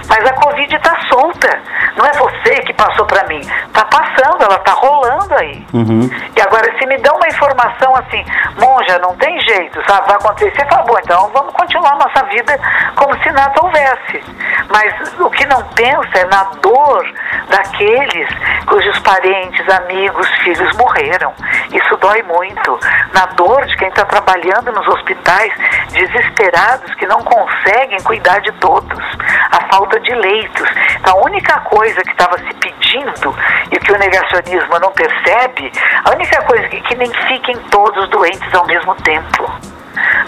Mas 0.07 0.25
a 0.25 0.33
Covid 0.33 0.75
está 0.75 0.95
solta, 1.09 1.59
não 1.95 2.05
é 2.05 2.11
você 2.13 2.55
que 2.61 2.73
passou 2.73 3.05
para 3.05 3.27
mim, 3.27 3.39
está 3.39 3.85
passando, 3.85 4.43
ela 4.43 4.55
está 4.55 4.73
rolando 4.73 5.35
aí. 5.35 5.65
Uhum. 5.73 6.09
E 6.35 6.41
agora, 6.41 6.71
se 6.77 6.85
me 6.85 6.97
dão 6.97 7.15
uma 7.15 7.27
informação 7.27 7.95
assim, 7.95 8.23
monja, 8.59 8.99
não 8.99 9.15
tem 9.15 9.39
jeito, 9.41 9.81
sabe, 9.87 10.07
vai 10.07 10.15
acontecer, 10.15 10.67
fala, 10.69 10.83
bom, 10.83 10.97
então 10.99 11.29
vamos 11.33 11.53
continuar 11.53 11.95
nossa 11.95 12.23
vida 12.25 12.59
como 12.95 13.17
se 13.23 13.31
nada 13.31 13.53
houvesse. 13.61 14.23
Mas 14.69 15.19
o 15.19 15.29
que 15.29 15.45
não 15.45 15.63
pensa 15.69 16.17
é 16.17 16.25
na 16.25 16.43
dor 16.61 17.05
daqueles 17.49 18.29
cujos 18.65 18.99
parentes, 18.99 19.67
amigos, 19.69 20.27
filhos 20.43 20.75
morreram. 20.77 21.33
Isso 21.71 21.97
dói 21.97 22.21
muito. 22.23 22.79
Na 23.13 23.25
dor 23.27 23.65
de 23.65 23.75
quem 23.77 23.89
está 23.89 24.05
trabalhando 24.05 24.71
nos 24.71 24.87
hospitais, 24.87 25.53
desesperados, 25.91 26.93
que 26.95 27.05
não 27.05 27.19
conseguem 27.19 28.01
cuidar 28.03 28.39
de 28.41 28.51
todos. 28.53 29.03
A 29.51 29.67
falta 29.69 29.99
de 29.99 30.13
leitos. 30.13 30.69
Então, 30.99 31.17
a 31.17 31.25
única 31.25 31.59
coisa 31.61 32.01
que 32.01 32.11
estava 32.11 32.37
se 32.37 32.53
pedindo 32.55 33.35
e 33.71 33.79
que 33.79 33.91
o 33.91 33.97
negacionismo 33.97 34.79
não 34.79 34.91
percebe, 34.91 35.71
a 36.05 36.11
única 36.11 36.41
coisa 36.43 36.67
que 36.69 36.95
nem 36.95 37.11
fiquem 37.27 37.55
todos 37.69 38.09
doentes 38.09 38.53
ao 38.53 38.65
mesmo 38.65 38.95
tempo. 38.95 39.70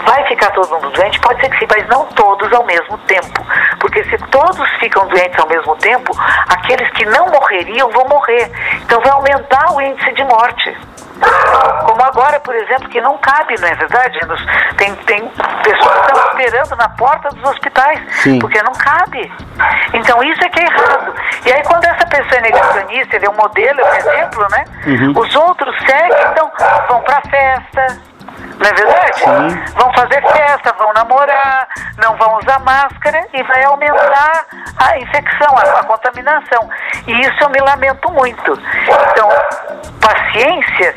Vai 0.06 0.26
ficar 0.28 0.52
todo 0.52 0.70
mundo 0.70 0.92
doente? 0.92 1.20
Pode 1.20 1.40
ser 1.42 1.50
que 1.50 1.60
sim, 1.60 1.68
mas 1.70 1.88
não 1.88 2.06
todos 2.08 2.52
ao 2.54 2.66
mesmo 2.66 2.98
tempo. 3.00 3.46
Porque 3.80 4.04
se 4.06 4.18
todos 4.30 4.70
ficam 4.80 5.08
doentes 5.08 5.40
ao 5.40 5.48
mesmo 5.48 5.76
tempo, 5.78 6.12
aqueles 6.50 6.90
que 6.92 7.06
não 7.06 7.28
morreriam 7.28 7.90
vão 7.90 8.08
morrer. 8.08 8.52
Então 8.82 9.00
vai 9.02 9.12
aumentar 9.12 9.74
o 9.74 9.82
índice 9.82 10.12
de 10.14 10.24
morte. 10.24 10.78
Como 11.86 12.04
agora, 12.04 12.40
por 12.40 12.56
exemplo, 12.56 12.90
que 12.90 13.00
não 13.00 13.18
cabe, 13.18 13.56
não 13.60 13.68
é 13.68 13.76
verdade? 13.76 14.20
Tem, 14.78 14.94
tem 14.96 15.28
pessoas 15.64 16.00
que 16.00 16.08
estão 16.08 16.26
esperando 16.26 16.76
na 16.76 16.90
porta 16.90 17.30
dos 17.30 17.44
hospitais, 17.50 18.00
Sim. 18.24 18.40
porque 18.40 18.62
não 18.64 18.74
cabe. 18.74 19.32
Então 19.94 20.24
isso 20.24 20.44
é 20.44 20.50
que 20.50 20.60
é 20.60 20.64
errado. 20.64 21.14
E 21.46 21.54
aí 21.54 21.64
quando 21.64 21.86
essa 21.86 22.06
pessoa 22.08 22.38
é 22.38 22.42
negacionista, 22.42 23.16
ele 23.16 23.26
é 23.26 23.30
um 23.30 23.36
modelo, 23.36 23.80
é 23.80 23.84
um 23.84 23.96
exemplo, 23.96 24.48
né? 24.52 24.66
Uhum. 24.88 25.20
Os 25.20 25.36
outros 25.36 25.76
seguem, 25.86 26.32
então 26.32 26.52
vão 26.90 27.02
para 27.02 27.22
festa, 27.22 28.02
não 28.60 28.68
é 28.68 28.74
verdade? 28.74 29.20
Sim. 29.20 29.74
Vão 29.76 29.94
fazer 29.94 30.22
festa, 30.22 30.74
vão 30.78 30.94
namorar, 30.94 31.68
não 31.98 32.16
vão 32.18 32.38
usar 32.38 32.60
máscara 32.60 33.26
e 33.34 33.44
vai 33.44 33.64
aumentar 33.64 34.46
a 34.78 34.98
infecção, 35.00 35.58
a, 35.58 35.80
a 35.80 35.84
contaminação. 35.84 36.70
E 37.08 37.20
isso 37.22 37.44
eu 37.44 37.50
me 37.50 37.60
lamento 37.60 38.12
muito. 38.12 38.60
Então, 39.12 39.30
paciência 40.02 40.96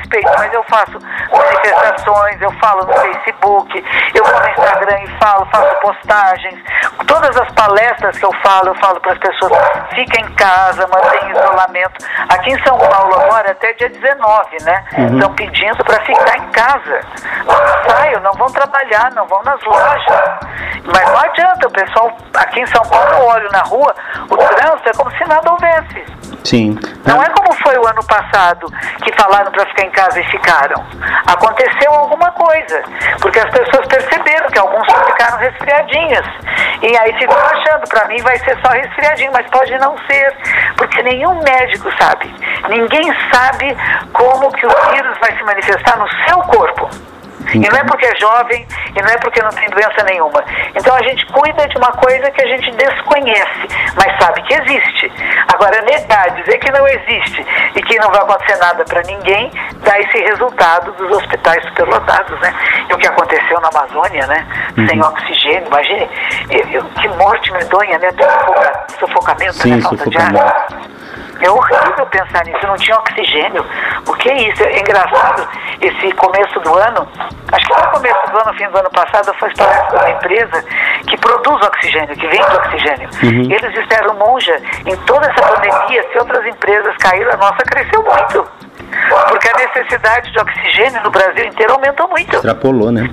respeito, 0.00 0.30
mas 0.38 0.52
eu 0.52 0.62
faço 0.64 0.98
manifestações, 1.30 2.40
eu 2.40 2.52
falo 2.52 2.86
no 2.86 2.92
Facebook, 2.92 3.84
eu 4.14 4.24
vou 4.24 4.40
no 4.40 4.48
Instagram 4.48 4.98
e 5.02 5.18
falo, 5.18 5.46
faço 5.46 5.74
postagens. 5.80 6.58
Todas 7.06 7.36
as 7.36 7.52
palestras 7.52 8.18
que 8.18 8.24
eu 8.24 8.32
falo, 8.42 8.68
eu 8.68 8.74
falo 8.76 9.00
para 9.00 9.12
as 9.12 9.18
pessoas, 9.18 9.52
fica 9.94 10.20
em 10.20 10.32
casa, 10.34 10.86
mantém 10.88 11.30
isolamento. 11.30 12.04
Aqui 12.28 12.50
em 12.50 12.64
São 12.64 12.78
Paulo 12.78 13.20
agora, 13.20 13.50
até 13.50 13.72
dia 13.74 13.88
19, 13.88 14.64
né? 14.64 14.84
Uhum. 14.98 15.14
Estão 15.14 15.34
pedindo 15.34 15.84
para 15.84 16.04
ficar 16.04 16.38
em 16.38 16.46
casa. 16.50 17.00
Não 17.44 17.90
saiam, 17.90 18.20
não 18.20 18.32
vão 18.32 18.48
trabalhar, 18.48 19.10
não 19.14 19.26
vão 19.26 19.42
nas 19.42 19.62
lojas. 19.62 20.40
Mas 20.84 21.10
não 21.10 21.18
adianta, 21.18 21.66
o 21.66 21.70
pessoal 21.70 22.16
aqui 22.34 22.60
em 22.60 22.66
São 22.66 22.82
Paulo, 22.82 23.10
eu 23.12 23.24
olho 23.26 23.50
na 23.52 23.62
rua, 23.62 23.94
o 24.30 24.36
trânsito 24.36 24.88
é 24.88 24.92
como 24.96 25.10
se 25.16 25.24
nada 25.28 25.50
houvesse. 25.50 26.20
Sim. 26.44 26.78
Não 27.06 27.22
é 27.22 27.28
como 27.30 27.52
foi 27.62 27.76
o 27.76 27.86
ano 27.86 28.04
passado, 28.06 28.66
que 29.02 29.12
falaram 29.20 29.50
para 29.52 29.66
ficar 29.66 29.84
em 29.84 29.89
casa 29.90 30.20
e 30.20 30.24
ficaram. 30.30 30.84
Aconteceu 31.26 31.92
alguma 31.92 32.30
coisa, 32.32 32.82
porque 33.20 33.38
as 33.38 33.50
pessoas 33.50 33.86
perceberam 33.86 34.48
que 34.48 34.58
alguns 34.58 34.86
ficaram 35.06 35.38
resfriadinhos. 35.38 36.26
E 36.82 36.96
aí 36.96 37.12
ficam 37.18 37.36
achando, 37.36 37.88
para 37.88 38.06
mim 38.08 38.20
vai 38.22 38.38
ser 38.38 38.58
só 38.64 38.72
resfriadinho, 38.72 39.32
mas 39.32 39.46
pode 39.50 39.76
não 39.78 39.96
ser, 40.06 40.36
porque 40.76 41.02
nenhum 41.02 41.42
médico 41.42 41.90
sabe. 41.98 42.34
Ninguém 42.68 43.12
sabe 43.32 43.76
como 44.12 44.50
que 44.52 44.66
o 44.66 44.92
vírus 44.92 45.18
vai 45.20 45.36
se 45.36 45.42
manifestar 45.44 45.98
no 45.98 46.08
seu 46.26 46.38
corpo. 46.42 47.09
E 47.54 47.58
não 47.58 47.76
é 47.76 47.84
porque 47.84 48.06
é 48.06 48.16
jovem, 48.16 48.66
e 48.94 49.02
não 49.02 49.08
é 49.08 49.16
porque 49.18 49.42
não 49.42 49.50
tem 49.50 49.68
doença 49.70 50.02
nenhuma. 50.04 50.44
Então 50.74 50.94
a 50.94 51.02
gente 51.02 51.26
cuida 51.26 51.66
de 51.68 51.76
uma 51.76 51.92
coisa 51.92 52.30
que 52.30 52.42
a 52.42 52.46
gente 52.48 52.70
desconhece, 52.72 53.68
mas 53.96 54.18
sabe 54.18 54.42
que 54.42 54.54
existe. 54.54 55.12
Agora, 55.52 55.82
negar, 55.82 56.30
dizer 56.30 56.58
que 56.58 56.70
não 56.70 56.86
existe 56.86 57.46
e 57.74 57.82
que 57.82 57.98
não 57.98 58.10
vai 58.10 58.20
acontecer 58.20 58.56
nada 58.56 58.84
para 58.84 59.02
ninguém, 59.02 59.50
dá 59.84 59.98
esse 59.98 60.18
resultado 60.18 60.92
dos 60.92 61.10
hospitais 61.16 61.62
superlotados, 61.64 62.38
né? 62.40 62.54
E 62.88 62.94
o 62.94 62.98
que 62.98 63.06
aconteceu 63.06 63.60
na 63.60 63.68
Amazônia, 63.68 64.26
né? 64.26 64.46
Uhum. 64.76 64.88
Sem 64.88 65.02
oxigênio, 65.02 65.66
imagine, 65.66 66.10
eu, 66.50 66.70
eu, 66.70 66.84
que 66.84 67.08
morte 67.08 67.52
medonha, 67.52 67.98
né? 67.98 68.08
Sufocamento, 68.98 69.54
Sim, 69.54 69.76
né? 69.76 69.82
Falta 69.82 70.04
sufocamento. 70.04 70.32
de 70.32 70.38
ar. 70.38 70.89
É 71.40 71.50
horrível 71.50 72.06
pensar 72.06 72.44
nisso, 72.44 72.66
não 72.66 72.76
tinha 72.76 72.96
oxigênio. 72.96 73.64
O 74.06 74.12
que 74.14 74.30
é 74.30 74.48
isso? 74.48 74.62
É 74.62 74.80
engraçado, 74.80 75.48
esse 75.80 76.12
começo 76.12 76.60
do 76.60 76.78
ano, 76.78 77.08
acho 77.52 77.66
que 77.66 77.82
no 77.82 77.90
começo 77.90 78.30
do 78.30 78.38
ano, 78.38 78.54
fim 78.54 78.68
do 78.68 78.78
ano 78.78 78.90
passado, 78.90 79.28
eu 79.28 79.34
fui 79.34 79.54
palestra 79.54 79.88
de 79.88 79.96
uma 79.96 80.10
empresa 80.10 80.64
que 81.06 81.16
produz 81.16 81.66
oxigênio, 81.66 82.16
que 82.16 82.26
vende 82.26 82.56
oxigênio. 82.56 83.08
Uhum. 83.22 83.52
Eles 83.52 83.72
disseram, 83.72 84.14
monja, 84.14 84.56
em 84.86 84.96
toda 85.06 85.26
essa 85.26 85.42
pandemia, 85.42 86.06
se 86.10 86.18
outras 86.18 86.46
empresas 86.46 86.96
caíram, 86.98 87.32
a 87.32 87.36
nossa 87.36 87.62
cresceu 87.64 88.02
muito. 88.02 88.69
Porque 89.28 89.48
a 89.48 89.54
necessidade 89.54 90.30
de 90.32 90.38
oxigênio 90.38 91.02
no 91.02 91.10
Brasil 91.10 91.44
inteiro 91.46 91.72
aumentou 91.72 92.08
muito. 92.08 92.34
Extrapolou, 92.36 92.92
né? 92.92 93.08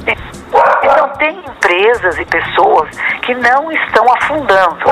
Então, 0.84 1.10
tem 1.17 1.38
empresas 1.39 2.17
e 2.17 2.25
pessoas 2.25 2.89
que 3.22 3.34
não 3.36 3.72
estão 3.72 4.05
afundando. 4.13 4.86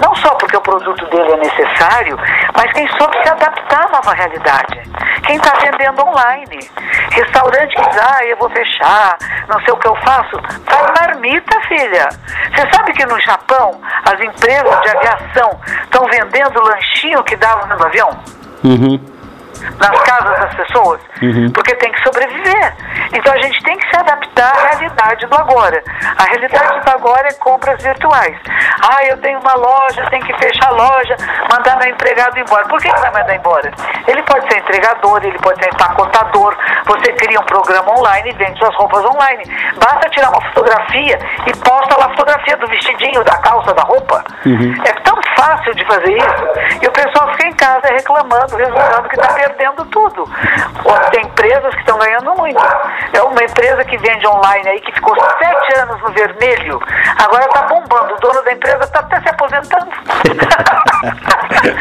Não 0.00 0.14
só 0.16 0.30
porque 0.36 0.56
o 0.56 0.60
produto 0.60 1.04
dele 1.06 1.32
é 1.32 1.36
necessário, 1.36 2.18
mas 2.56 2.72
quem 2.72 2.88
soube 2.96 3.16
se 3.22 3.28
adaptar 3.28 3.86
à 3.86 3.88
nova 3.90 4.14
realidade. 4.14 4.82
Quem 5.24 5.36
está 5.36 5.52
vendendo 5.58 6.02
online. 6.02 6.58
Restaurante 7.10 7.74
que 7.74 7.88
diz, 7.88 7.98
ah, 7.98 8.24
eu 8.24 8.36
vou 8.38 8.48
fechar, 8.50 9.18
não 9.48 9.60
sei 9.60 9.74
o 9.74 9.76
que 9.76 9.86
eu 9.86 9.96
faço. 9.96 10.40
Faz 10.64 11.00
marmita, 11.00 11.60
filha. 11.68 12.08
Você 12.54 12.68
sabe 12.74 12.92
que 12.92 13.04
no 13.06 13.20
Japão, 13.20 13.80
as 14.04 14.20
empresas 14.20 14.80
de 14.80 14.96
aviação 14.96 15.60
estão 15.82 16.06
vendendo 16.06 16.62
lanchinho 16.62 17.22
que 17.24 17.36
davam 17.36 17.66
no 17.68 17.84
avião? 17.84 18.10
Uhum 18.64 19.11
nas 19.78 20.00
casas 20.02 20.38
das 20.38 20.54
pessoas, 20.54 21.00
uhum. 21.22 21.52
porque 21.52 21.74
tem 21.76 21.92
que 21.92 22.02
sobreviver. 22.02 22.74
Então 23.12 23.32
a 23.32 23.38
gente 23.38 23.62
tem 23.62 23.76
que 23.76 23.88
se 23.90 23.96
adaptar 23.96 24.52
à 24.54 24.68
realidade 24.70 25.26
do 25.26 25.36
agora. 25.36 25.82
A 26.18 26.24
realidade 26.24 26.80
do 26.80 26.90
agora 26.90 27.28
é 27.28 27.32
compras 27.34 27.82
virtuais. 27.82 28.36
Ah, 28.82 29.04
eu 29.04 29.16
tenho 29.18 29.38
uma 29.38 29.54
loja, 29.54 30.04
tenho 30.10 30.24
que 30.24 30.34
fechar 30.38 30.68
a 30.68 30.70
loja, 30.70 31.16
mandar 31.50 31.78
meu 31.78 31.90
empregado 31.90 32.38
embora. 32.38 32.66
Por 32.66 32.80
que, 32.80 32.92
que 32.92 33.00
vai 33.00 33.12
mandar 33.12 33.34
embora? 33.34 33.70
Ele 34.06 34.22
pode 34.22 34.52
ser 34.52 34.58
entregador, 34.58 35.20
ele 35.24 35.38
pode 35.38 35.62
ser 35.62 35.72
empacotador. 35.72 36.56
Você 36.86 37.12
cria 37.12 37.40
um 37.40 37.44
programa 37.44 37.98
online 37.98 38.30
e 38.30 38.32
vende 38.34 38.58
suas 38.58 38.74
roupas 38.76 39.04
online. 39.04 39.44
Basta 39.76 40.08
tirar 40.10 40.30
uma 40.30 40.42
fotografia 40.52 41.18
e 41.46 41.56
posta 41.58 41.96
lá 41.98 42.06
a 42.06 42.10
fotografia 42.10 42.56
do 42.56 42.66
vestidinho, 42.66 43.22
da 43.24 43.36
calça, 43.38 43.72
da 43.74 43.82
roupa. 43.82 44.24
Uhum. 44.46 44.74
É 44.84 44.92
tão 45.02 45.16
fácil 45.36 45.74
de 45.74 45.84
fazer 45.86 46.12
isso. 46.16 46.82
E 46.82 46.86
o 46.86 46.92
pessoal 46.92 47.28
fica 47.32 47.48
em 47.48 47.52
casa 47.52 47.86
reclamando, 47.88 48.56
resultando 48.56 49.08
que 49.08 49.14
está 49.14 49.34
perdendo 49.34 49.51
tudo. 49.86 50.28
Tem 51.10 51.24
empresas 51.24 51.74
que 51.74 51.80
estão 51.80 51.98
ganhando 51.98 52.34
muito. 52.36 52.60
É 53.12 53.22
uma 53.22 53.42
empresa 53.42 53.84
que 53.84 53.96
vende 53.98 54.26
online 54.26 54.68
aí, 54.68 54.80
que 54.80 54.92
ficou 54.92 55.14
sete 55.38 55.80
anos 55.80 56.00
no 56.00 56.08
vermelho, 56.12 56.80
agora 57.18 57.44
está 57.44 57.62
bombando. 57.62 58.14
O 58.14 58.20
dono 58.20 58.42
da 58.42 58.52
empresa 58.52 58.84
está 58.84 59.00
até 59.00 59.20
se 59.20 59.28
aposentando. 59.28 59.90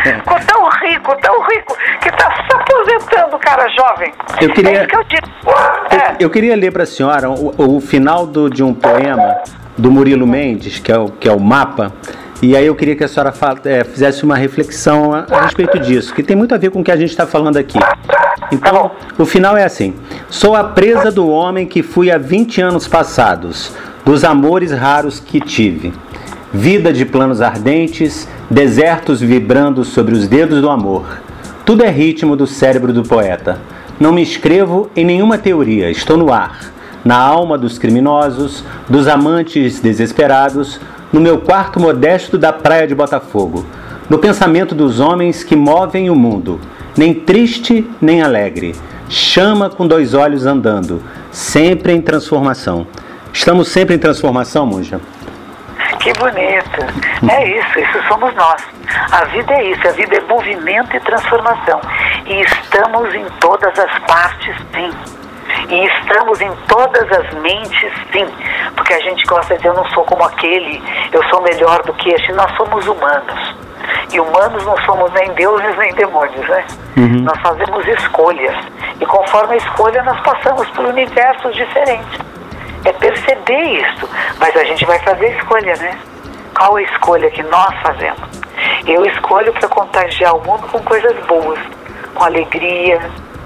ficou 0.03 0.39
tão 0.39 0.69
rico, 0.69 1.15
tão 1.21 1.41
rico, 1.43 1.77
que 2.01 2.09
está 2.09 2.31
se 2.31 2.53
aposentando, 2.53 3.39
cara 3.39 3.67
jovem. 3.69 4.13
Eu 4.39 4.53
queria, 4.53 4.83
é 4.83 4.87
que 4.87 4.95
eu, 4.95 5.01
é. 5.01 6.15
eu, 6.19 6.29
queria 6.29 6.55
ler 6.55 6.71
para 6.71 6.83
a 6.83 6.85
senhora 6.85 7.29
o, 7.29 7.77
o 7.77 7.81
final 7.81 8.25
do, 8.25 8.49
de 8.49 8.63
um 8.63 8.73
poema 8.73 9.41
do 9.77 9.91
Murilo 9.91 10.27
Mendes, 10.27 10.79
que 10.79 10.91
é 10.91 10.97
o, 10.97 11.09
que 11.09 11.27
é 11.27 11.31
o 11.31 11.39
Mapa, 11.39 11.91
E 12.41 12.57
aí 12.57 12.65
eu 12.65 12.73
queria 12.73 12.95
que 12.95 13.03
a 13.03 13.07
senhora 13.07 13.31
é, 13.65 13.83
fizesse 13.83 14.23
uma 14.23 14.35
reflexão 14.35 15.13
a, 15.13 15.27
a, 15.29 15.41
respeito 15.43 15.77
disso, 15.77 16.11
que 16.11 16.23
tem 16.23 16.35
muito 16.35 16.55
a 16.55 16.57
ver 16.57 16.71
com 16.71 16.81
o 16.81 16.83
que 16.83 16.91
a 16.91 16.97
gente 16.97 17.11
está 17.11 17.27
falando 17.27 17.57
aqui. 17.57 17.77
Então, 18.51 18.89
o 19.15 19.25
final 19.25 19.55
é 19.55 19.63
assim: 19.63 19.93
Sou 20.27 20.55
a 20.55 20.63
presa 20.63 21.11
do 21.11 21.29
homem 21.29 21.67
que 21.67 21.83
fui 21.83 22.09
há 22.09 22.17
20 22.17 22.59
anos 22.59 22.87
passados, 22.87 23.71
dos 24.03 24.23
amores 24.23 24.71
raros 24.71 25.19
que 25.19 25.39
tive. 25.39 25.93
Vida 26.51 26.91
de 26.91 27.05
planos 27.05 27.41
ardentes, 27.41 28.27
desertos 28.49 29.21
vibrando 29.21 29.85
sobre 29.85 30.15
os 30.15 30.27
dedos 30.27 30.61
do 30.61 30.69
amor. 30.69 31.21
Tudo 31.63 31.83
é 31.83 31.89
ritmo 31.91 32.35
do 32.35 32.47
cérebro 32.47 32.91
do 32.91 33.03
poeta. 33.03 33.59
Não 33.99 34.11
me 34.11 34.23
inscrevo 34.23 34.89
em 34.95 35.05
nenhuma 35.05 35.37
teoria, 35.37 35.91
estou 35.91 36.17
no 36.17 36.33
ar, 36.33 36.73
na 37.05 37.17
alma 37.17 37.55
dos 37.55 37.77
criminosos, 37.77 38.63
dos 38.89 39.07
amantes 39.07 39.79
desesperados, 39.79 40.79
no 41.11 41.19
meu 41.19 41.39
quarto 41.39 41.79
modesto 41.79 42.37
da 42.37 42.53
praia 42.53 42.87
de 42.87 42.95
Botafogo, 42.95 43.65
no 44.09 44.17
pensamento 44.17 44.73
dos 44.73 44.99
homens 44.99 45.43
que 45.43 45.55
movem 45.55 46.09
o 46.09 46.15
mundo, 46.15 46.59
nem 46.97 47.13
triste 47.13 47.89
nem 48.01 48.21
alegre, 48.21 48.75
chama 49.09 49.69
com 49.69 49.87
dois 49.87 50.13
olhos 50.13 50.45
andando, 50.45 51.01
sempre 51.31 51.93
em 51.93 52.01
transformação. 52.01 52.87
Estamos 53.33 53.69
sempre 53.69 53.95
em 53.95 53.99
transformação, 53.99 54.65
Monja? 54.65 54.99
Que 55.99 56.11
bonito. 56.13 57.31
É 57.31 57.59
isso, 57.59 57.79
isso 57.79 58.07
somos 58.07 58.33
nós. 58.35 58.63
A 59.11 59.25
vida 59.25 59.53
é 59.53 59.71
isso, 59.71 59.87
a 59.87 59.91
vida 59.91 60.15
é 60.15 60.21
movimento 60.21 60.95
e 60.95 60.99
transformação. 61.01 61.79
E 62.25 62.41
estamos 62.41 63.13
em 63.13 63.25
todas 63.39 63.77
as 63.77 63.99
partes, 63.99 64.55
sim. 64.73 64.91
E 65.69 65.85
estamos 65.85 66.41
em 66.41 66.51
todas 66.67 67.11
as 67.11 67.33
mentes, 67.35 67.91
sim. 68.11 68.27
Porque 68.75 68.93
a 68.93 68.99
gente 68.99 69.25
gosta 69.25 69.53
de 69.53 69.57
dizer, 69.57 69.69
eu 69.69 69.73
não 69.73 69.85
sou 69.89 70.03
como 70.03 70.23
aquele, 70.23 70.81
eu 71.11 71.23
sou 71.29 71.41
melhor 71.41 71.81
do 71.83 71.93
que 71.93 72.09
este. 72.09 72.31
Nós 72.33 72.55
somos 72.55 72.87
humanos. 72.87 73.55
E 74.11 74.19
humanos 74.19 74.65
não 74.65 74.77
somos 74.85 75.11
nem 75.13 75.33
deuses 75.33 75.77
nem 75.77 75.93
demônios, 75.93 76.47
né? 76.47 76.65
Uhum. 76.97 77.21
Nós 77.21 77.39
fazemos 77.41 77.87
escolhas. 77.87 78.55
E 78.99 79.05
conforme 79.05 79.53
a 79.55 79.57
escolha, 79.57 80.03
nós 80.03 80.19
passamos 80.21 80.67
por 80.69 80.85
universos 80.85 81.55
diferentes. 81.55 82.19
É 82.83 82.91
perceber 82.93 83.81
isso. 83.81 84.09
Mas 84.39 84.55
a 84.55 84.63
gente 84.63 84.85
vai 84.85 84.99
fazer 84.99 85.27
a 85.27 85.37
escolha, 85.37 85.75
né? 85.77 85.97
Qual 86.55 86.75
a 86.75 86.81
escolha 86.81 87.29
que 87.31 87.43
nós 87.43 87.73
fazemos? 87.81 88.29
Eu 88.85 89.05
escolho 89.05 89.53
para 89.53 89.67
contagiar 89.69 90.35
o 90.35 90.45
mundo 90.45 90.67
com 90.67 90.79
coisas 90.79 91.15
boas, 91.25 91.59
com 92.13 92.23
alegria, 92.23 92.99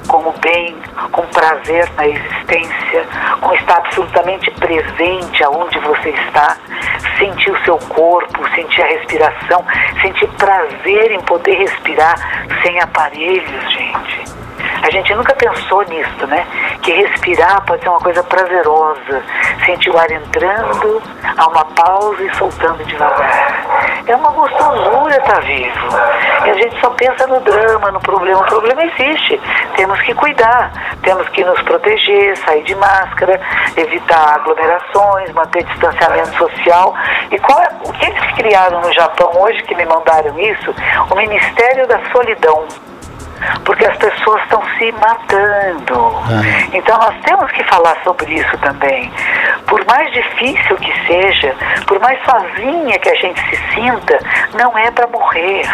com 0.07 0.17
o 0.17 0.33
bem, 0.39 0.75
com 1.11 1.21
prazer 1.27 1.89
na 1.95 2.07
existência, 2.07 3.07
com 3.41 3.53
estar 3.53 3.77
absolutamente 3.77 4.51
presente 4.51 5.43
aonde 5.43 5.77
você 5.79 6.09
está, 6.09 6.57
sentir 7.17 7.51
o 7.51 7.63
seu 7.63 7.77
corpo, 7.77 8.47
sentir 8.55 8.81
a 8.81 8.87
respiração, 8.87 9.65
sentir 10.01 10.27
prazer 10.37 11.11
em 11.11 11.21
poder 11.21 11.55
respirar 11.55 12.15
sem 12.63 12.79
aparelhos, 12.79 13.73
gente. 13.73 14.44
A 14.81 14.91
gente 14.91 15.13
nunca 15.15 15.33
pensou 15.35 15.83
nisso, 15.83 16.27
né? 16.27 16.45
Que 16.81 16.91
respirar 16.91 17.63
pode 17.65 17.81
ser 17.81 17.89
uma 17.89 17.99
coisa 17.99 18.23
prazerosa. 18.23 19.23
Sentir 19.65 19.89
o 19.89 19.97
ar 19.97 20.11
entrando, 20.11 21.01
há 21.37 21.47
uma 21.47 21.65
pausa 21.65 22.23
e 22.23 22.35
soltando 22.35 22.83
devagar. 22.85 24.03
É 24.07 24.15
uma 24.15 24.29
gostosura 24.31 25.17
estar 25.17 25.41
vivo. 25.41 25.87
E 26.45 26.49
a 26.49 26.53
gente 26.53 26.79
só 26.79 26.89
pensa 26.91 27.25
no 27.27 27.39
drama, 27.39 27.91
no 27.91 27.99
problema. 27.99 28.41
O 28.41 28.45
problema 28.45 28.83
existe. 28.83 29.41
Temos 29.75 29.99
que 30.01 30.13
cuidar, 30.13 30.71
temos 31.01 31.27
que 31.29 31.43
nos 31.43 31.61
proteger, 31.63 32.37
sair 32.37 32.63
de 32.63 32.75
máscara, 32.75 33.39
evitar 33.75 34.35
aglomerações, 34.35 35.31
manter 35.33 35.63
distanciamento 35.63 36.35
social. 36.37 36.93
E 37.31 37.39
qual 37.39 37.59
é, 37.59 37.69
o 37.83 37.91
que 37.93 38.05
eles 38.05 38.31
criaram 38.35 38.81
no 38.81 38.93
Japão 38.93 39.31
hoje 39.41 39.61
que 39.63 39.75
me 39.75 39.85
mandaram 39.85 40.37
isso? 40.39 40.73
O 41.09 41.15
Ministério 41.15 41.87
da 41.87 41.99
Solidão 42.11 42.67
porque 43.63 43.85
as 43.85 43.97
pessoas 43.97 44.41
estão 44.43 44.61
se 44.77 44.91
matando. 44.93 46.15
Ah. 46.25 46.67
Então 46.73 46.97
nós 46.97 47.15
temos 47.23 47.51
que 47.51 47.63
falar 47.65 47.95
sobre 48.03 48.33
isso 48.33 48.57
também. 48.59 49.11
Por 49.67 49.83
mais 49.85 50.11
difícil 50.13 50.75
que 50.77 51.07
seja, 51.07 51.55
por 51.87 51.99
mais 51.99 52.19
sozinha 52.23 52.99
que 52.99 53.09
a 53.09 53.15
gente 53.15 53.39
se 53.49 53.73
sinta, 53.73 54.19
não 54.53 54.77
é 54.77 54.91
para 54.91 55.07
morrer. 55.07 55.65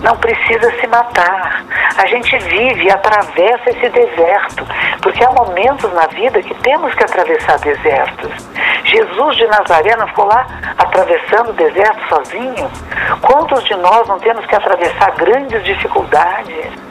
Não 0.00 0.16
precisa 0.16 0.70
se 0.80 0.86
matar. 0.86 1.64
A 1.96 2.06
gente 2.06 2.36
vive 2.38 2.84
e 2.84 2.90
atravessa 2.90 3.70
esse 3.70 3.88
deserto, 3.88 4.66
porque 5.02 5.24
há 5.24 5.30
momentos 5.30 5.92
na 5.92 6.06
vida 6.08 6.42
que 6.42 6.54
temos 6.56 6.94
que 6.94 7.04
atravessar 7.04 7.58
desertos. 7.58 8.32
Jesus 8.84 9.36
de 9.36 9.46
Nazaré 9.46 9.96
não 9.96 10.06
ficou 10.08 10.26
lá 10.26 10.46
atravessando 10.78 11.50
o 11.50 11.54
deserto 11.54 12.08
sozinho? 12.08 12.70
Quantos 13.20 13.64
de 13.64 13.74
nós 13.76 14.06
não 14.08 14.18
temos 14.18 14.44
que 14.46 14.54
atravessar 14.54 15.12
grandes 15.12 15.62
dificuldades? 15.64 16.83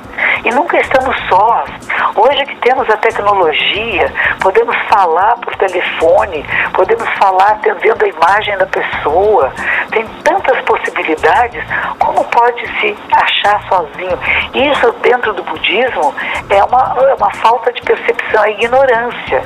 E 0.43 0.49
nunca 0.51 0.77
estamos 0.79 1.15
sós. 1.29 1.69
Hoje 2.15 2.45
que 2.45 2.55
temos 2.57 2.89
a 2.89 2.97
tecnologia, 2.97 4.11
podemos 4.41 4.75
falar 4.89 5.35
por 5.37 5.55
telefone, 5.55 6.45
podemos 6.73 7.07
falar 7.17 7.59
vendo 7.63 8.03
a 8.03 8.07
imagem 8.07 8.57
da 8.57 8.65
pessoa. 8.65 9.51
Tem 9.91 10.05
tantas 10.23 10.59
possibilidades. 10.61 11.63
Como 11.99 12.23
pode 12.25 12.61
se 12.79 12.97
achar 13.13 13.61
sozinho? 13.69 14.19
Isso 14.53 14.91
dentro 15.01 15.33
do 15.33 15.43
budismo 15.43 16.13
é 16.49 16.63
uma, 16.63 16.95
é 17.09 17.13
uma 17.13 17.31
falta 17.35 17.71
de 17.71 17.81
percepção, 17.81 18.43
é 18.43 18.51
ignorância. 18.51 19.43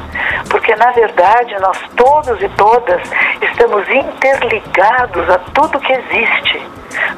Porque 0.50 0.76
na 0.76 0.92
verdade 0.92 1.56
nós 1.60 1.80
todos 1.96 2.42
e 2.42 2.50
todas 2.50 3.02
estamos 3.42 3.88
interligados 3.90 5.30
a 5.30 5.38
tudo 5.54 5.80
que 5.80 5.94
existe. 5.94 6.62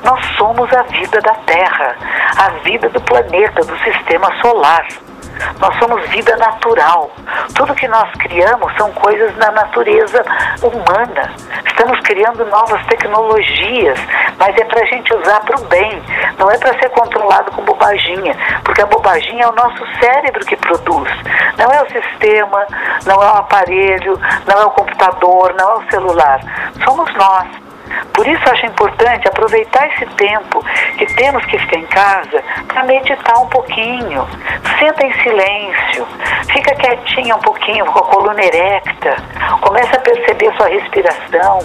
Nós 0.04 0.26
somos 0.38 0.72
a 0.74 0.84
vida 0.84 1.20
da 1.22 1.34
Terra, 1.46 1.96
a 2.38 2.50
vida 2.64 2.90
do 2.90 3.02
planeta, 3.02 3.62
do 3.62 3.78
sistema 3.80 4.30
solar. 4.42 4.86
Nós 5.60 5.78
somos 5.80 6.08
vida 6.10 6.36
natural. 6.38 7.12
Tudo 7.56 7.76
que 7.76 7.88
nós 7.88 8.10
criamos 8.20 8.76
são 8.78 8.92
coisas 8.94 9.34
da 9.36 9.52
natureza 9.52 10.24
humana. 10.62 11.34
Estamos 11.66 12.00
criando 12.02 12.46
novas 12.46 12.86
tecnologias, 12.88 13.98
mas 14.38 14.58
é 14.58 14.66
para 14.66 14.82
a 14.82 14.86
gente 14.86 15.14
usar 15.16 15.40
para 15.42 15.60
o 15.60 15.66
bem, 15.66 16.02
não 16.38 16.52
é 16.52 16.58
para 16.58 16.78
ser 16.80 16.90
controlado 16.90 17.52
com 17.52 17.64
bobaginha, 17.64 18.36
porque 18.64 18.82
a 18.82 18.86
bobaginha 18.86 19.44
é 19.44 19.48
o 19.48 19.56
nosso 19.56 19.86
cérebro 20.02 20.46
que 20.46 20.58
produz. 20.58 21.10
Não 21.58 21.72
é 21.72 21.82
o 21.82 21.90
sistema, 21.90 22.66
não 23.06 23.16
é 23.16 23.28
o 23.28 23.38
aparelho, 23.38 24.20
não 24.46 24.62
é 24.62 24.66
o 24.66 24.72
computador, 24.72 25.54
não 25.58 25.72
é 25.72 25.76
o 25.76 25.90
celular. 25.90 26.40
Somos 26.84 27.14
nós. 27.16 27.69
Por 28.14 28.28
isso 28.28 28.42
acho 28.52 28.66
importante 28.66 29.28
aproveitar 29.28 29.88
esse 29.88 30.06
tempo 30.16 30.64
que 30.98 31.06
temos 31.16 31.44
que 31.46 31.58
ficar 31.58 31.78
em 31.78 31.86
casa 31.88 32.44
para 32.68 32.84
meditar 32.84 33.38
um 33.40 33.48
pouquinho. 33.48 34.28
Senta 34.80 35.06
em 35.06 35.14
silêncio, 35.22 36.08
fica 36.52 36.76
quietinha 36.76 37.36
um 37.36 37.40
pouquinho 37.40 37.86
com 37.86 38.00
a 38.00 38.04
coluna 38.04 38.44
erecta, 38.44 39.16
começa 39.62 39.96
a 39.96 40.00
perceber 40.00 40.54
sua 40.56 40.68
respiração, 40.68 41.60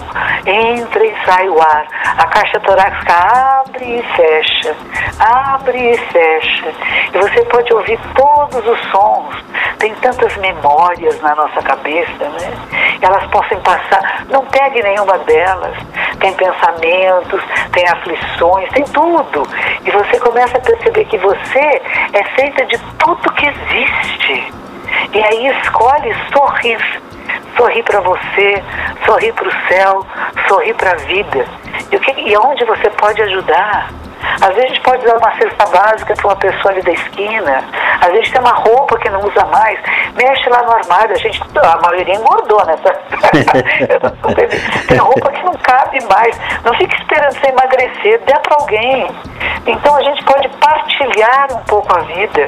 entra 0.46 1.04
e 1.04 1.14
sai 1.24 1.48
o 1.48 1.60
ar. 1.60 1.87
A 2.18 2.26
caixa 2.26 2.60
torácica 2.60 3.12
abre 3.12 3.98
e 3.98 4.02
fecha, 4.16 4.76
abre 5.18 5.92
e 5.92 5.98
fecha. 5.98 6.72
E 7.12 7.18
você 7.18 7.42
pode 7.46 7.72
ouvir 7.72 7.98
todos 8.14 8.66
os 8.66 8.80
sons. 8.90 9.44
Tem 9.78 9.94
tantas 9.96 10.37
memórias 10.37 11.20
na 11.20 11.34
nossa 11.34 11.60
cabeça, 11.62 12.28
né? 12.28 12.98
Elas 13.00 13.26
possam 13.30 13.60
passar. 13.60 14.24
Pegue 14.56 14.82
nenhuma 14.82 15.18
delas 15.18 15.76
tem 16.24 16.32
pensamentos, 16.34 17.42
tem 17.72 17.86
aflições, 17.86 18.70
tem 18.70 18.84
tudo. 18.84 19.46
E 19.84 19.90
você 19.90 20.18
começa 20.20 20.56
a 20.56 20.60
perceber 20.60 21.04
que 21.04 21.18
você 21.18 21.82
é 22.12 22.24
feita 22.34 22.64
de 22.64 22.78
tudo 22.98 23.32
que 23.34 23.46
existe. 23.46 24.52
E 25.12 25.22
aí 25.22 25.48
escolhe 25.48 26.14
sorrir. 26.32 27.02
Sorrir 27.56 27.82
para 27.84 28.00
você, 28.00 28.62
sorrir 29.06 29.32
para 29.32 29.48
o 29.48 29.68
céu, 29.68 30.06
sorrir 30.48 30.74
para 30.74 30.90
a 30.90 30.96
vida. 30.96 31.46
E, 31.90 31.96
o 31.96 32.00
que, 32.00 32.10
e 32.20 32.36
onde 32.36 32.64
você 32.64 32.90
pode 32.90 33.22
ajudar? 33.22 33.90
Às 34.40 34.54
vezes 34.54 34.64
a 34.64 34.68
gente 34.68 34.80
pode 34.80 35.04
dar 35.04 35.18
uma 35.18 35.37
cesta 35.37 35.66
básica 35.66 36.14
para 36.14 36.26
uma 36.26 36.37
pessoa 36.37 36.72
ali 36.72 36.80
da 36.82 36.92
esquina. 36.92 37.64
Às 38.00 38.12
vezes 38.12 38.30
tem 38.30 38.40
uma 38.40 38.54
roupa 38.54 38.98
que 38.98 39.10
não 39.10 39.20
usa 39.20 39.44
mais. 39.46 39.78
Mexe 40.14 40.48
lá 40.50 40.62
no 40.62 40.72
armário. 40.72 41.14
A 41.14 41.18
gente, 41.18 41.40
a 41.56 41.76
maioria 41.82 42.14
engordou, 42.14 42.64
né? 42.66 42.76
tem 44.88 44.98
roupa 44.98 45.30
que 45.30 45.44
não 45.44 45.54
cabe 45.54 46.02
mais. 46.04 46.38
Não 46.64 46.74
fique 46.74 46.94
esperando 46.96 47.32
você 47.32 47.48
emagrecer. 47.48 48.20
Dê 48.24 48.38
para 48.40 48.56
alguém. 48.56 49.06
Então 49.66 49.96
a 49.96 50.02
gente 50.02 50.22
pode 50.24 50.48
partilhar 50.48 51.52
um 51.52 51.64
pouco 51.64 51.96
a 51.96 52.00
vida 52.00 52.46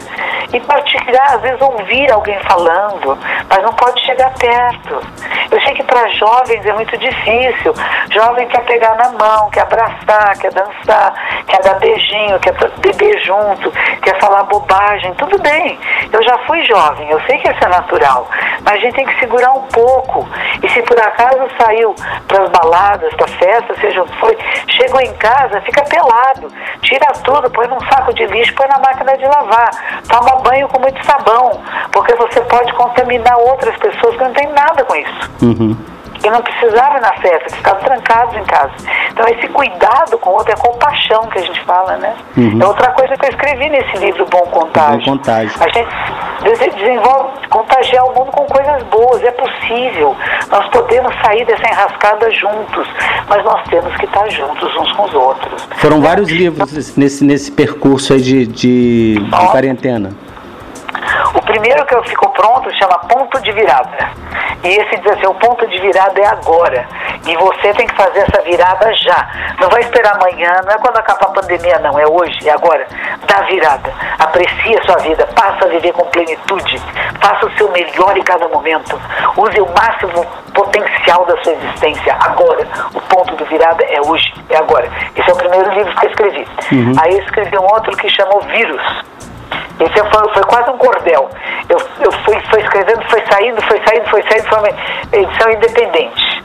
e 0.52 0.60
partilhar, 0.60 1.34
às 1.34 1.40
vezes 1.40 1.60
ouvir 1.60 2.12
alguém 2.12 2.38
falando, 2.40 3.18
mas 3.48 3.62
não 3.62 3.72
pode 3.72 4.00
chegar 4.04 4.32
perto. 4.34 5.00
Eu 5.50 5.60
sei 5.62 5.74
que 5.74 5.82
para 5.82 6.08
jovens 6.08 6.64
é 6.64 6.72
muito 6.72 6.96
difícil. 6.98 7.74
Jovem 8.10 8.46
quer 8.48 8.64
pegar 8.64 8.94
na 8.96 9.10
mão, 9.10 9.50
quer 9.50 9.62
abraçar, 9.62 10.36
quer 10.38 10.52
dançar, 10.52 11.14
quer 11.46 11.62
dar 11.66 11.78
beijinho, 11.80 12.38
quer 12.38 12.54
beber 12.78 13.18
junto, 13.24 13.72
quer 14.00 14.18
falar 14.20 14.44
bobagem. 14.44 15.12
Tudo 15.14 15.36
bem. 15.42 15.78
Eu 16.12 16.22
já 16.22 16.38
fui 16.46 16.64
jovem, 16.64 17.10
eu 17.10 17.20
sei 17.22 17.38
que 17.38 17.50
isso 17.50 17.64
é 17.64 17.68
natural, 17.68 18.28
mas 18.62 18.74
a 18.74 18.78
gente 18.78 18.94
tem 18.94 19.06
que 19.06 19.18
segurar 19.18 19.50
um 19.52 19.62
pouco. 19.62 20.26
E 20.62 20.68
se 20.68 20.80
por 20.82 20.98
acaso 20.98 21.48
saiu 21.60 21.94
para 22.28 22.44
as 22.44 22.50
baladas, 22.50 23.12
para 23.14 23.26
festa, 23.26 23.74
seja 23.80 24.02
o 24.02 24.06
que 24.06 24.16
foi, 24.18 24.38
chegou 24.68 25.00
em 25.00 25.12
casa, 25.14 25.60
fica 25.62 25.82
pelado, 25.82 26.48
tira 26.82 27.12
tudo, 27.24 27.50
põe 27.50 27.66
num 27.66 27.80
saco 27.80 28.14
de 28.14 28.24
lixo, 28.26 28.54
põe 28.54 28.68
na 28.68 28.78
máquina 28.78 29.16
de 29.16 29.26
lavar, 29.26 29.70
toma 30.08 30.36
banho 30.42 30.68
com 30.68 30.80
muito 30.80 31.04
sabão, 31.04 31.60
porque 31.92 32.14
você 32.14 32.40
pode 32.42 32.72
contaminar 32.74 33.36
outras 33.38 33.76
pessoas 33.78 34.16
que 34.16 34.22
não 34.22 34.32
tem 34.32 34.46
nada 34.52 34.84
com 34.84 34.94
isso. 34.94 35.30
Uhum 35.42 35.95
e 36.26 36.30
não 36.30 36.42
precisava 36.42 36.98
ir 36.98 37.00
na 37.00 37.12
festa, 37.14 37.56
ficavam 37.56 37.80
trancados 37.82 38.36
em 38.36 38.44
casa. 38.44 38.72
Então 39.10 39.24
esse 39.28 39.46
cuidado 39.48 40.18
com 40.18 40.30
o 40.30 40.32
outro 40.34 40.52
é 40.52 40.56
compaixão 40.56 41.22
que 41.28 41.38
a 41.38 41.42
gente 41.42 41.60
fala, 41.64 41.96
né? 41.98 42.14
Uhum. 42.36 42.60
É 42.60 42.66
outra 42.66 42.90
coisa 42.90 43.16
que 43.16 43.26
eu 43.26 43.30
escrevi 43.30 43.68
nesse 43.70 43.96
livro 43.98 44.26
Bom 44.26 44.42
Contágio. 44.50 44.98
Bom 44.98 45.18
Contágio. 45.18 45.52
A 45.60 45.68
gente 45.68 46.74
desenvolve, 46.76 47.46
contagiar 47.48 48.04
o 48.06 48.14
mundo 48.14 48.32
com 48.32 48.44
coisas 48.46 48.82
boas, 48.84 49.22
é 49.22 49.30
possível. 49.30 50.16
Nós 50.50 50.68
podemos 50.70 51.14
sair 51.24 51.44
dessa 51.46 51.68
enrascada 51.68 52.30
juntos, 52.32 52.88
mas 53.28 53.44
nós 53.44 53.62
temos 53.68 53.94
que 53.96 54.04
estar 54.04 54.28
juntos 54.28 54.76
uns 54.76 54.92
com 54.92 55.04
os 55.04 55.14
outros. 55.14 55.68
Foram 55.76 56.00
vários 56.00 56.28
livros 56.28 56.96
nesse, 56.96 57.24
nesse 57.24 57.52
percurso 57.52 58.12
aí 58.12 58.20
de, 58.20 58.46
de, 58.46 59.14
de 59.14 59.46
quarentena. 59.50 60.10
O 61.46 61.52
primeiro 61.52 61.86
que 61.86 62.08
ficou 62.08 62.28
pronto 62.30 62.68
chama 62.76 62.98
Ponto 63.06 63.40
de 63.40 63.52
Virada. 63.52 64.10
E 64.64 64.68
esse 64.68 64.96
diz 64.96 65.12
assim: 65.12 65.26
o 65.28 65.34
ponto 65.34 65.64
de 65.68 65.78
virada 65.78 66.20
é 66.20 66.26
agora. 66.26 66.84
E 67.24 67.36
você 67.36 67.72
tem 67.74 67.86
que 67.86 67.94
fazer 67.94 68.18
essa 68.18 68.42
virada 68.42 68.92
já. 68.94 69.54
Não 69.60 69.68
vai 69.68 69.80
esperar 69.80 70.16
amanhã, 70.16 70.50
não 70.64 70.72
é 70.72 70.78
quando 70.78 70.96
acabar 70.96 71.26
a 71.26 71.40
pandemia, 71.40 71.78
não. 71.78 71.96
É 71.96 72.04
hoje, 72.04 72.48
é 72.48 72.52
agora. 72.52 72.84
Dá 73.28 73.42
virada. 73.42 73.92
Aprecie 74.18 74.76
a 74.76 74.84
sua 74.86 74.96
vida. 74.96 75.24
Passa 75.36 75.66
a 75.66 75.68
viver 75.68 75.92
com 75.92 76.04
plenitude. 76.06 76.82
Faça 77.20 77.46
o 77.46 77.56
seu 77.56 77.70
melhor 77.70 78.16
em 78.16 78.24
cada 78.24 78.48
momento. 78.48 79.00
Use 79.36 79.60
o 79.60 79.68
máximo 79.68 80.26
potencial 80.52 81.24
da 81.26 81.40
sua 81.44 81.52
existência. 81.52 82.16
Agora. 82.18 82.66
O 82.92 83.00
ponto 83.02 83.36
de 83.36 83.44
virada 83.44 83.84
é 83.84 84.00
hoje, 84.00 84.34
é 84.50 84.56
agora. 84.56 84.90
Esse 85.14 85.30
é 85.30 85.32
o 85.32 85.36
primeiro 85.36 85.70
livro 85.70 85.94
que 85.94 86.06
eu 86.06 86.10
escrevi. 86.10 86.48
Uhum. 86.72 86.92
Aí 87.00 87.12
eu 87.12 87.22
escrevi 87.22 87.56
um 87.56 87.66
outro 87.72 87.96
que 87.96 88.08
chamou 88.10 88.40
Vírus 88.40 88.82
esse 89.78 90.10
foi, 90.10 90.32
foi 90.32 90.42
quase 90.44 90.70
um 90.70 90.78
cordel. 90.78 91.28
Eu, 91.68 91.78
eu 92.00 92.12
fui, 92.24 92.40
fui 92.50 92.60
escrevendo, 92.60 93.02
foi 93.10 93.22
saindo, 93.30 93.60
foi 93.62 93.80
saindo, 93.86 94.08
foi 94.08 94.22
saindo, 94.22 94.48
foi 94.48 94.58
uma 94.58 94.68
edição 95.12 95.50
independente. 95.50 96.44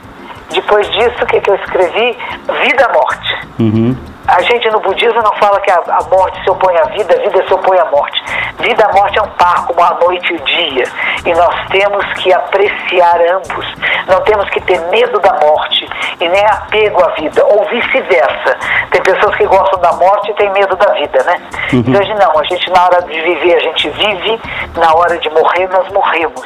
Depois 0.53 0.89
disso, 0.91 1.23
o 1.23 1.25
que, 1.27 1.39
que 1.39 1.49
eu 1.49 1.55
escrevi? 1.55 2.17
Vida-morte. 2.65 3.47
Uhum. 3.59 3.95
A 4.31 4.41
gente 4.43 4.69
no 4.69 4.79
budismo 4.79 5.21
não 5.21 5.33
fala 5.33 5.59
que 5.59 5.69
a, 5.69 5.75
a, 5.75 6.03
morte 6.09 6.41
se 6.41 6.49
opõe 6.49 6.73
à 6.77 6.83
vida, 6.83 7.13
a 7.13 7.19
vida 7.19 7.45
se 7.45 7.53
opõe 7.53 7.77
à 7.77 7.85
morte. 7.85 8.23
Vida 8.59 8.89
e 8.89 8.95
morte 8.95 9.19
é 9.19 9.21
um 9.21 9.29
par, 9.31 9.67
como 9.67 9.83
a 9.83 9.93
noite 9.99 10.31
e 10.31 10.37
o 10.37 10.39
dia. 10.39 10.85
E 11.25 11.33
nós 11.33 11.67
temos 11.67 12.05
que 12.13 12.33
apreciar 12.33 13.19
ambos. 13.33 13.65
Não 14.07 14.21
temos 14.21 14.49
que 14.51 14.61
ter 14.61 14.79
medo 14.89 15.19
da 15.19 15.33
morte 15.33 15.85
e 16.21 16.29
nem 16.29 16.45
apego 16.45 17.03
à 17.03 17.09
vida, 17.09 17.45
ou 17.45 17.65
vice-versa. 17.65 18.57
Tem 18.91 19.01
pessoas 19.01 19.35
que 19.35 19.45
gostam 19.45 19.79
da 19.81 19.91
morte 19.93 20.31
e 20.31 20.33
têm 20.35 20.49
medo 20.51 20.77
da 20.77 20.93
vida, 20.93 21.23
né? 21.23 21.35
Uhum. 21.73 21.79
Então, 21.79 22.03
gente, 22.03 22.19
não, 22.19 22.39
a 22.39 22.43
gente 22.43 22.69
na 22.69 22.85
hora 22.85 23.01
de 23.01 23.21
viver, 23.21 23.55
a 23.55 23.59
gente 23.59 23.89
vive, 23.89 24.41
na 24.77 24.93
hora 24.93 25.17
de 25.17 25.29
morrer, 25.31 25.67
nós 25.67 25.91
morremos. 25.91 26.45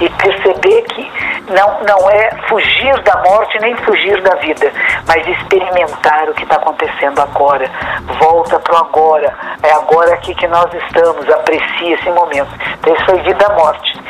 E 0.00 0.08
perceber 0.08 0.82
que 0.82 1.12
não, 1.48 1.82
não 1.82 2.10
é 2.10 2.30
fugir 2.48 3.00
da 3.02 3.16
morte 3.22 3.58
nem 3.60 3.74
fugir 3.76 4.20
da 4.22 4.34
vida, 4.36 4.72
mas 5.06 5.26
experimentar 5.26 6.28
o 6.28 6.34
que 6.34 6.42
está 6.42 6.56
acontecendo 6.56 7.23
agora. 7.24 7.70
Volta 8.20 8.58
para 8.60 8.74
o 8.74 8.78
agora. 8.78 9.34
É 9.62 9.72
agora 9.72 10.14
aqui 10.14 10.34
que 10.34 10.46
nós 10.46 10.72
estamos. 10.72 11.28
Aprecie 11.28 11.92
esse 11.92 12.10
momento. 12.10 12.50
Então, 12.78 12.94
isso 12.94 13.04
foi 13.04 13.20
vida-morte. 13.22 14.03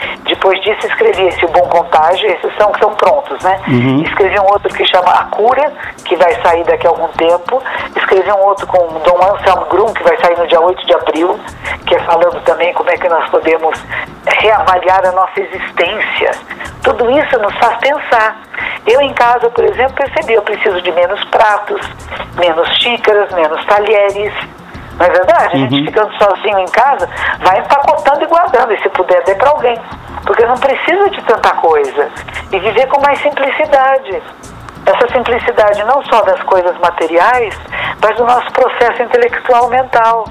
Depois 0.44 0.60
disso, 0.60 0.86
escrevi 0.86 1.26
esse 1.28 1.42
O 1.46 1.48
Bom 1.48 1.66
Contágio. 1.70 2.28
Esses 2.30 2.54
são 2.58 2.70
que 2.70 2.76
estão 2.76 2.94
prontos, 2.96 3.42
né? 3.42 3.58
Uhum. 3.66 4.02
Escrevi 4.02 4.38
um 4.38 4.44
outro 4.44 4.68
que 4.74 4.84
chama 4.84 5.10
A 5.10 5.24
Cura, 5.24 5.72
que 6.04 6.14
vai 6.16 6.34
sair 6.42 6.62
daqui 6.64 6.86
a 6.86 6.90
algum 6.90 7.08
tempo. 7.12 7.62
Escrevi 7.96 8.30
um 8.30 8.40
outro 8.40 8.66
com 8.66 8.76
Dom 9.00 9.18
Anselmo 9.24 9.64
Grum, 9.70 9.90
que 9.94 10.02
vai 10.02 10.14
sair 10.18 10.36
no 10.36 10.46
dia 10.46 10.60
8 10.60 10.86
de 10.86 10.92
abril, 10.92 11.40
que 11.86 11.94
é 11.94 11.98
falando 12.00 12.38
também 12.42 12.74
como 12.74 12.90
é 12.90 12.96
que 12.98 13.08
nós 13.08 13.26
podemos 13.30 13.82
reavaliar 14.38 15.06
a 15.06 15.12
nossa 15.12 15.40
existência. 15.40 16.32
Tudo 16.82 17.10
isso 17.10 17.38
nos 17.38 17.56
faz 17.56 17.78
pensar. 17.78 18.42
Eu 18.86 19.00
em 19.00 19.14
casa, 19.14 19.48
por 19.48 19.64
exemplo, 19.64 19.94
percebi, 19.94 20.34
eu 20.34 20.42
preciso 20.42 20.78
de 20.82 20.92
menos 20.92 21.24
pratos, 21.30 21.80
menos 22.36 22.68
xícaras, 22.82 23.32
menos 23.32 23.64
talheres. 23.64 24.34
Não 24.98 25.06
é 25.06 25.10
verdade? 25.10 25.54
A 25.54 25.58
gente 25.58 25.74
uhum. 25.74 25.84
ficando 25.86 26.12
sozinho 26.16 26.58
em 26.58 26.66
casa, 26.66 27.08
vai 27.40 27.58
empacotando 27.58 28.24
e 28.24 28.26
guardando. 28.26 28.72
E 28.72 28.82
se 28.82 28.88
puder, 28.90 29.22
dê 29.24 29.34
para 29.34 29.50
alguém. 29.50 29.76
Porque 30.24 30.46
não 30.46 30.56
precisa 30.56 31.10
de 31.10 31.22
tanta 31.22 31.50
coisa. 31.56 32.10
E 32.52 32.58
viver 32.58 32.86
com 32.86 33.00
mais 33.00 33.20
simplicidade. 33.20 34.22
Essa 34.86 35.12
simplicidade 35.12 35.82
não 35.84 36.02
só 36.04 36.22
das 36.22 36.42
coisas 36.42 36.76
materiais, 36.78 37.58
mas 38.02 38.16
do 38.16 38.24
nosso 38.24 38.50
processo 38.52 39.02
intelectual 39.02 39.68
mental. 39.68 40.24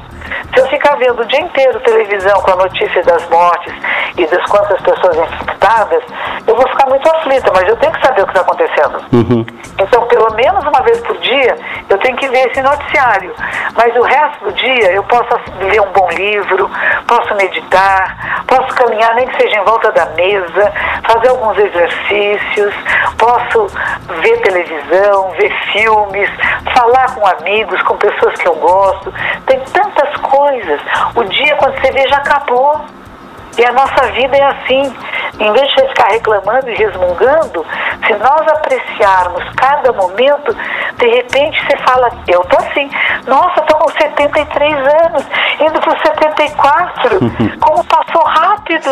Se 0.53 0.59
eu 0.59 0.67
ficar 0.67 0.95
vendo 0.97 1.21
o 1.21 1.25
dia 1.25 1.41
inteiro 1.41 1.79
televisão 1.81 2.41
com 2.41 2.51
a 2.51 2.55
notícia 2.55 3.03
das 3.03 3.27
mortes 3.29 3.73
e 4.17 4.25
das 4.27 4.45
quantas 4.45 4.79
pessoas 4.81 5.17
infectadas, 5.17 6.03
eu 6.45 6.55
vou 6.55 6.67
ficar 6.67 6.87
muito 6.87 7.09
aflita, 7.09 7.51
mas 7.53 7.67
eu 7.67 7.75
tenho 7.77 7.91
que 7.91 8.05
saber 8.05 8.21
o 8.21 8.25
que 8.25 8.31
está 8.31 8.41
acontecendo. 8.41 9.01
Uhum. 9.13 9.45
Então, 9.79 10.05
pelo 10.07 10.33
menos 10.35 10.63
uma 10.65 10.81
vez 10.81 10.99
por 11.01 11.17
dia, 11.17 11.57
eu 11.89 11.97
tenho 11.97 12.15
que 12.17 12.27
ver 12.27 12.47
esse 12.49 12.61
noticiário. 12.61 13.33
Mas 13.75 13.95
o 13.95 14.01
resto 14.01 14.45
do 14.45 14.51
dia, 14.53 14.91
eu 14.91 15.03
posso 15.03 15.27
ler 15.59 15.81
um 15.81 15.91
bom 15.91 16.07
livro, 16.09 16.69
posso 17.07 17.33
meditar, 17.35 18.45
posso 18.47 18.67
caminhar, 18.75 19.15
nem 19.15 19.27
que 19.27 19.41
seja 19.41 19.59
em 19.59 19.63
volta 19.63 19.91
da 19.91 20.05
mesa, 20.07 20.71
fazer 21.07 21.29
alguns 21.29 21.57
exercícios, 21.57 22.73
posso 23.17 23.67
ver 24.21 24.37
televisão, 24.41 25.31
ver 25.31 25.51
filmes, 25.71 26.29
falar 26.75 27.15
com 27.15 27.25
amigos, 27.25 27.81
com 27.83 27.97
pessoas 27.97 28.35
que 28.35 28.47
eu 28.47 28.55
gosto. 28.55 29.13
Tantas 29.71 30.15
coisas. 30.17 30.81
O 31.15 31.23
dia, 31.23 31.55
quando 31.55 31.79
você 31.79 31.91
vê, 31.91 32.07
já 32.07 32.17
acabou. 32.17 32.85
E 33.57 33.65
a 33.65 33.71
nossa 33.71 34.11
vida 34.11 34.35
é 34.35 34.43
assim. 34.43 34.95
Em 35.39 35.51
vez 35.51 35.67
de 35.69 35.87
ficar 35.89 36.09
reclamando 36.09 36.69
e 36.69 36.75
resmungando, 36.75 37.65
se 38.05 38.13
nós 38.15 38.47
apreciarmos 38.47 39.43
cada 39.55 39.91
momento, 39.93 40.55
de 40.97 41.07
repente 41.07 41.59
você 41.65 41.77
fala, 41.77 42.09
eu 42.27 42.41
tô 42.45 42.57
assim, 42.57 42.89
nossa, 43.27 43.61
tô 43.61 43.75
com 43.77 43.89
73 43.89 44.75
anos, 45.05 45.25
indo 45.59 45.79
para 45.81 45.97
74, 46.05 47.19
como 47.61 47.83
passou 47.85 48.23
rápido. 48.23 48.89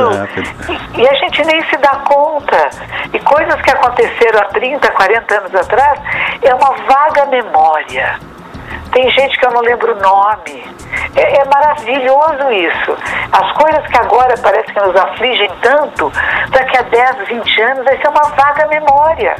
E, 0.96 1.02
e, 1.02 1.10
a 1.10 1.14
gente 1.14 1.44
nem 1.46 1.64
se 1.66 1.78
dá 1.78 1.96
conta. 2.08 2.70
E 3.14 3.20
coisas 3.20 3.62
que 3.62 3.72
aconteceram 3.72 4.40
há 4.40 4.46
30, 4.46 4.92
40 4.92 5.38
anos 5.38 5.56
atrás, 5.56 6.00
é 6.42 6.56
uma 6.56 6.74
vaga 6.88 7.26
memória. 7.28 8.31
Tem 8.92 9.10
gente 9.12 9.38
que 9.38 9.46
eu 9.46 9.52
não 9.52 9.62
lembro 9.62 9.96
o 9.96 10.02
nome. 10.02 10.64
É, 11.16 11.38
é, 11.38 11.46
maravilhoso 11.46 12.52
isso. 12.52 12.98
As 13.32 13.52
coisas 13.54 13.86
que 13.88 13.98
agora 13.98 14.34
parece 14.42 14.72
que 14.74 14.80
nos 14.80 14.96
afligem 14.96 15.50
tanto, 15.62 16.12
daqui 16.50 16.78
a 16.78 16.82
10, 16.82 17.28
20 17.28 17.62
anos 17.62 17.84
vai 17.86 17.98
ser 17.98 18.08
uma 18.08 18.24
vaga 18.36 18.68
memória. 18.68 19.36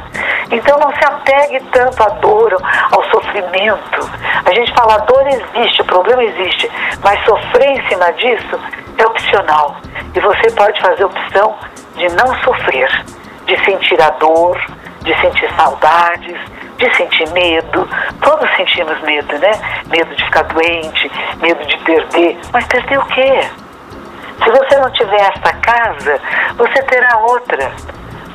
Então 0.50 0.78
não 0.78 0.92
se 0.94 1.04
apegue 1.04 1.60
tanto 1.72 2.02
à 2.02 2.08
dor, 2.20 2.56
ao 2.90 3.04
sofrimento. 3.10 4.10
A 4.44 4.54
gente 4.54 4.72
fala, 4.74 4.94
a 4.94 4.98
dor 4.98 5.26
existe, 5.26 5.82
o 5.82 5.84
problema 5.86 6.22
existe, 6.24 6.70
mas 7.02 7.22
sofrer 7.24 7.70
em 7.70 7.88
cima 7.88 8.12
disso 8.12 8.60
é 8.98 9.06
opcional. 9.06 9.76
E 10.14 10.20
você 10.20 10.50
pode 10.52 10.80
fazer 10.80 11.02
a 11.02 11.06
opção 11.06 11.56
de 11.96 12.08
não 12.14 12.34
sofrer, 12.42 13.04
de 13.46 13.64
sentir 13.64 14.00
a 14.00 14.10
dor, 14.10 14.58
de 15.02 15.14
sentir 15.20 15.50
saudades, 15.56 16.38
de 16.82 16.96
sentir 16.96 17.28
medo. 17.30 17.88
Todos 18.20 18.50
sentimos 18.56 19.00
medo, 19.02 19.38
né? 19.38 19.52
Medo 19.86 20.14
de 20.14 20.24
ficar 20.24 20.42
doente, 20.44 21.10
medo 21.40 21.64
de 21.64 21.78
perder. 21.78 22.38
Mas 22.52 22.66
perder 22.66 22.98
o 22.98 23.06
quê? 23.06 23.40
Se 24.42 24.50
você 24.50 24.76
não 24.76 24.90
tiver 24.90 25.20
esta 25.20 25.52
casa, 25.54 26.20
você 26.56 26.82
terá 26.82 27.18
outra. 27.18 27.70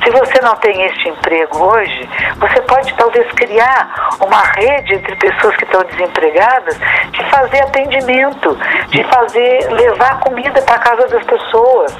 Se 0.02 0.10
você 0.10 0.40
não 0.40 0.54
tem 0.56 0.80
este 0.84 1.08
emprego 1.08 1.64
hoje, 1.64 2.08
você 2.36 2.60
pode 2.62 2.94
talvez 2.94 3.30
criar 3.32 4.16
uma 4.20 4.42
rede 4.56 4.94
entre 4.94 5.16
pessoas 5.16 5.54
que 5.56 5.64
estão 5.64 5.82
desempregadas 5.84 6.78
de 7.10 7.24
fazer 7.30 7.60
atendimento, 7.62 8.56
de 8.88 9.04
fazer 9.04 9.68
levar 9.72 10.20
comida 10.20 10.62
para 10.62 10.78
casa 10.78 11.08
das 11.08 11.24
pessoas 11.24 11.94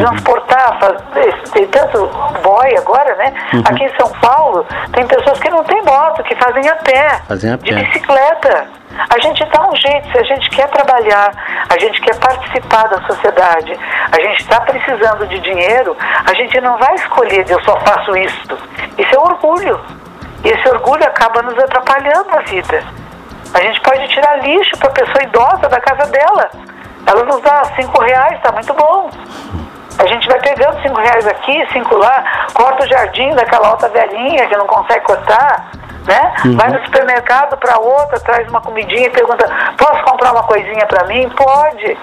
transportar, 0.00 0.78
fazer, 0.78 1.42
tem 1.52 1.66
tanto 1.68 2.06
boy 2.42 2.76
agora, 2.76 3.14
né? 3.16 3.34
Uhum. 3.52 3.62
Aqui 3.64 3.84
em 3.84 3.96
São 3.96 4.10
Paulo 4.20 4.66
tem 4.92 5.06
pessoas 5.06 5.38
que 5.40 5.50
não 5.50 5.64
têm 5.64 5.82
moto, 5.82 6.22
que 6.22 6.34
fazem 6.36 6.68
a 6.68 6.74
pé, 6.76 7.20
fazem 7.28 7.52
a 7.52 7.56
de 7.56 7.74
pé. 7.74 7.82
bicicleta. 7.82 8.66
A 9.10 9.20
gente 9.20 9.44
dá 9.46 9.68
um 9.68 9.76
jeito, 9.76 10.10
se 10.10 10.18
a 10.18 10.22
gente 10.24 10.50
quer 10.50 10.68
trabalhar, 10.68 11.30
a 11.68 11.78
gente 11.78 12.00
quer 12.00 12.16
participar 12.18 12.88
da 12.88 13.00
sociedade, 13.02 13.78
a 14.10 14.20
gente 14.20 14.40
está 14.40 14.60
precisando 14.62 15.26
de 15.28 15.38
dinheiro, 15.40 15.96
a 16.24 16.34
gente 16.34 16.60
não 16.60 16.76
vai 16.78 16.94
escolher 16.94 17.44
de 17.44 17.52
eu 17.52 17.62
só 17.62 17.78
faço 17.80 18.16
isto. 18.16 18.58
Isso 18.96 19.14
é 19.14 19.18
orgulho. 19.18 19.78
E 20.44 20.48
esse 20.48 20.68
orgulho 20.68 21.04
acaba 21.04 21.42
nos 21.42 21.58
atrapalhando 21.58 22.30
a 22.30 22.40
vida. 22.42 22.82
A 23.54 23.60
gente 23.60 23.80
pode 23.80 24.06
tirar 24.08 24.36
lixo 24.42 24.76
para 24.78 24.88
a 24.88 24.92
pessoa 24.92 25.22
idosa 25.22 25.68
da 25.68 25.80
casa 25.80 26.10
dela. 26.10 26.50
Ela 27.06 27.24
nos 27.24 27.40
dá 27.40 27.64
cinco 27.76 28.02
reais, 28.02 28.36
está 28.36 28.52
muito 28.52 28.72
bom. 28.74 29.10
A 29.98 30.06
gente 30.06 30.28
vai 30.28 30.40
pegando 30.40 30.80
cinco 30.82 31.00
reais 31.00 31.26
aqui, 31.26 31.66
cinco 31.72 31.96
lá, 31.96 32.24
corta 32.54 32.84
o 32.84 32.88
jardim 32.88 33.34
daquela 33.34 33.70
outra 33.70 33.88
velhinha 33.88 34.46
que 34.46 34.56
não 34.56 34.66
consegue 34.66 35.04
cortar 35.04 35.70
né? 36.08 36.34
Uhum. 36.44 36.56
Vai 36.56 36.70
no 36.70 36.84
supermercado 36.86 37.56
para 37.58 37.78
outra, 37.78 38.18
traz 38.20 38.48
uma 38.48 38.60
comidinha 38.62 39.06
e 39.06 39.10
pergunta: 39.10 39.46
posso 39.76 40.02
comprar 40.04 40.32
uma 40.32 40.42
coisinha 40.42 40.86
para 40.86 41.04
mim? 41.04 41.28
Pode. 41.28 41.98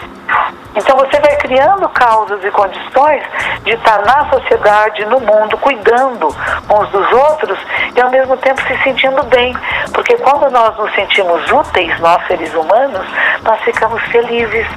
Então 0.75 0.95
você 0.97 1.19
vai 1.19 1.35
criando 1.37 1.89
causas 1.89 2.43
e 2.43 2.51
condições 2.51 3.23
de 3.63 3.71
estar 3.71 4.05
na 4.05 4.29
sociedade, 4.29 5.05
no 5.05 5.19
mundo, 5.19 5.57
cuidando 5.57 6.27
uns 6.69 6.89
dos 6.89 7.11
outros 7.11 7.57
e 7.95 8.01
ao 8.01 8.11
mesmo 8.11 8.37
tempo 8.37 8.61
se 8.61 8.77
sentindo 8.83 9.23
bem. 9.23 9.57
Porque 9.91 10.15
quando 10.17 10.51
nós 10.51 10.77
nos 10.77 10.93
sentimos 10.93 11.51
úteis, 11.51 11.99
nós 11.99 12.25
seres 12.27 12.53
humanos, 12.53 13.05
nós 13.43 13.59
ficamos 13.61 14.01
felizes. 14.03 14.67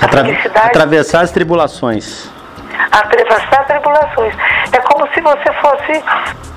Atra 0.00 0.24
atravessar 0.66 1.22
as 1.22 1.30
tribulações. 1.30 2.30
Atravessar 2.90 3.64
tribulações. 3.66 4.34
É 4.72 4.78
como 4.78 5.06
se 5.12 5.20
você 5.20 5.52
fosse 5.60 6.02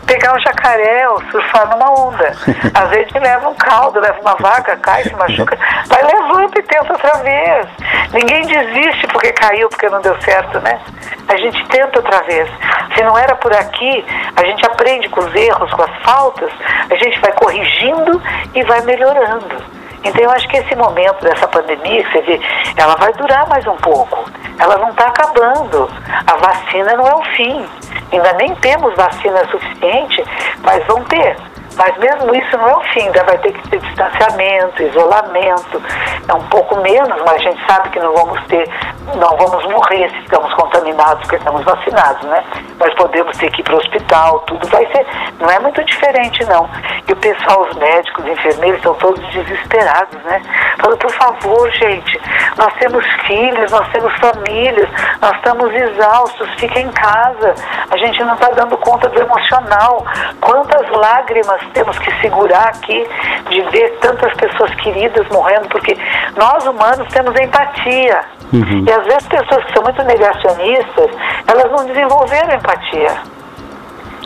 pegar 0.06 0.36
um 0.36 0.39
jacaré 0.39 1.08
ou 1.10 1.21
surfar 1.32 1.69
numa 1.69 1.91
onda. 1.91 2.32
Às 2.73 2.89
vezes 2.89 3.12
leva 3.13 3.49
um 3.49 3.56
caldo, 3.56 3.99
leva 3.99 4.19
uma 4.21 4.36
vaca, 4.36 4.75
cai, 4.77 5.03
se 5.03 5.15
machuca, 5.15 5.58
vai 5.88 6.03
levanta 6.03 6.60
e 6.60 6.63
tenta 6.63 6.93
outra 6.93 7.17
vez. 7.19 7.67
Ninguém 8.13 8.45
desiste 8.45 9.08
porque 9.08 9.32
caiu, 9.34 9.69
porque 9.69 9.89
não 9.89 10.01
deu 10.01 10.19
certo, 10.21 10.60
né? 10.60 10.79
A 11.27 11.38
gente 11.38 11.65
tenta 11.67 11.99
outra 11.99 12.21
vez. 12.23 12.49
Se 12.95 13.03
não 13.03 13.17
era 13.17 13.36
por 13.36 13.53
aqui, 13.53 14.06
a 14.36 14.45
gente 14.45 14.65
aprende 14.65 15.10
com 15.10 15.21
os 15.21 15.34
erros, 15.34 15.71
com 15.73 15.82
as 15.82 16.03
faltas, 16.03 16.51
a 16.89 16.95
gente 16.95 17.19
vai 17.19 17.32
corrigindo 17.34 18.21
e 18.53 18.63
vai 18.63 18.82
melhorando. 18.82 19.83
Então 20.04 20.22
eu 20.22 20.32
acho 20.32 20.48
que 20.50 20.58
esse 20.58 20.76
momento 20.76 21.22
dessa 21.24 21.48
pandemia, 21.48 22.06
você 22.10 22.22
vê, 22.22 22.39
ela 22.76 22.96
vai 22.96 23.13
durar 23.13 23.48
mais 23.48 23.66
um 23.66 23.76
pouco. 23.78 24.30
Ela 24.60 24.78
não 24.78 24.89
está 24.89 25.08
acabando. 25.08 25.89
A 26.28 26.36
vacina 26.36 26.94
não 26.96 27.08
é 27.08 27.16
o 27.16 27.24
fim. 27.36 27.66
Ainda 28.12 28.34
nem 28.34 28.54
temos 28.56 28.94
vacina 28.96 29.48
suficiente, 29.50 30.24
mas 30.62 30.86
vão 30.86 31.04
ter. 31.06 31.36
Mas 31.75 31.97
mesmo 31.97 32.33
isso 32.36 32.57
não 32.57 32.69
é 32.69 32.75
o 32.75 32.81
fim, 32.93 33.01
ainda 33.01 33.23
vai 33.23 33.38
ter 33.39 33.51
que 33.51 33.69
ter 33.69 33.79
distanciamento, 33.79 34.83
isolamento, 34.83 35.81
é 36.27 36.33
um 36.33 36.43
pouco 36.47 36.75
menos, 36.81 37.17
mas 37.25 37.36
a 37.36 37.38
gente 37.39 37.65
sabe 37.65 37.89
que 37.89 37.99
não 37.99 38.13
vamos 38.13 38.43
ter, 38.47 38.69
não 39.15 39.36
vamos 39.38 39.65
morrer 39.65 40.09
se 40.09 40.19
estamos 40.19 40.53
contaminados 40.53 41.21
porque 41.23 41.38
estamos 41.38 41.63
vacinados, 41.63 42.23
né? 42.23 42.43
Mas 42.79 42.93
podemos 42.95 43.36
ter 43.38 43.51
que 43.51 43.62
ir 43.62 43.63
para 43.63 43.75
o 43.75 43.77
hospital, 43.77 44.39
tudo 44.41 44.67
vai 44.67 44.86
ser, 44.88 45.05
não 45.39 45.49
é 45.49 45.59
muito 45.59 45.83
diferente 45.83 46.45
não. 46.45 46.69
E 47.07 47.12
o 47.12 47.15
pessoal, 47.15 47.62
os 47.62 47.75
médicos, 47.75 48.23
os 48.23 48.31
enfermeiros, 48.31 48.77
estão 48.77 48.93
todos 48.95 49.25
desesperados, 49.31 50.21
né? 50.23 50.41
Falando, 50.79 50.97
por 50.97 51.12
favor, 51.12 51.71
gente, 51.71 52.21
nós 52.57 52.73
temos 52.75 53.05
filhos, 53.27 53.71
nós 53.71 53.88
temos 53.89 54.13
famílias, 54.19 54.89
nós 55.21 55.36
estamos 55.36 55.73
exaustos, 55.73 56.49
fica 56.59 56.79
em 56.79 56.91
casa, 56.91 57.55
a 57.89 57.97
gente 57.97 58.23
não 58.23 58.33
está 58.36 58.49
dando 58.49 58.77
conta 58.77 59.09
do 59.09 59.21
emocional. 59.21 60.05
Quantas 60.39 60.89
lágrimas 60.89 61.62
temos 61.73 61.97
que 61.99 62.21
segurar 62.21 62.67
aqui 62.69 63.08
de 63.49 63.62
ver 63.71 63.97
tantas 64.02 64.34
pessoas 64.34 64.73
queridas 64.76 65.28
morrendo, 65.30 65.67
porque 65.69 65.97
nós 66.36 66.65
humanos 66.65 67.08
temos 67.13 67.39
empatia. 67.39 68.21
Uhum. 68.52 68.86
E 68.88 68.91
às 68.91 69.04
vezes 69.06 69.28
pessoas 69.28 69.63
que 69.65 69.73
são 69.73 69.84
muito 69.84 70.04
negacionistas, 70.04 71.10
elas 71.47 71.71
não 71.71 71.86
desenvolveram 71.86 72.56
empatia. 72.56 73.17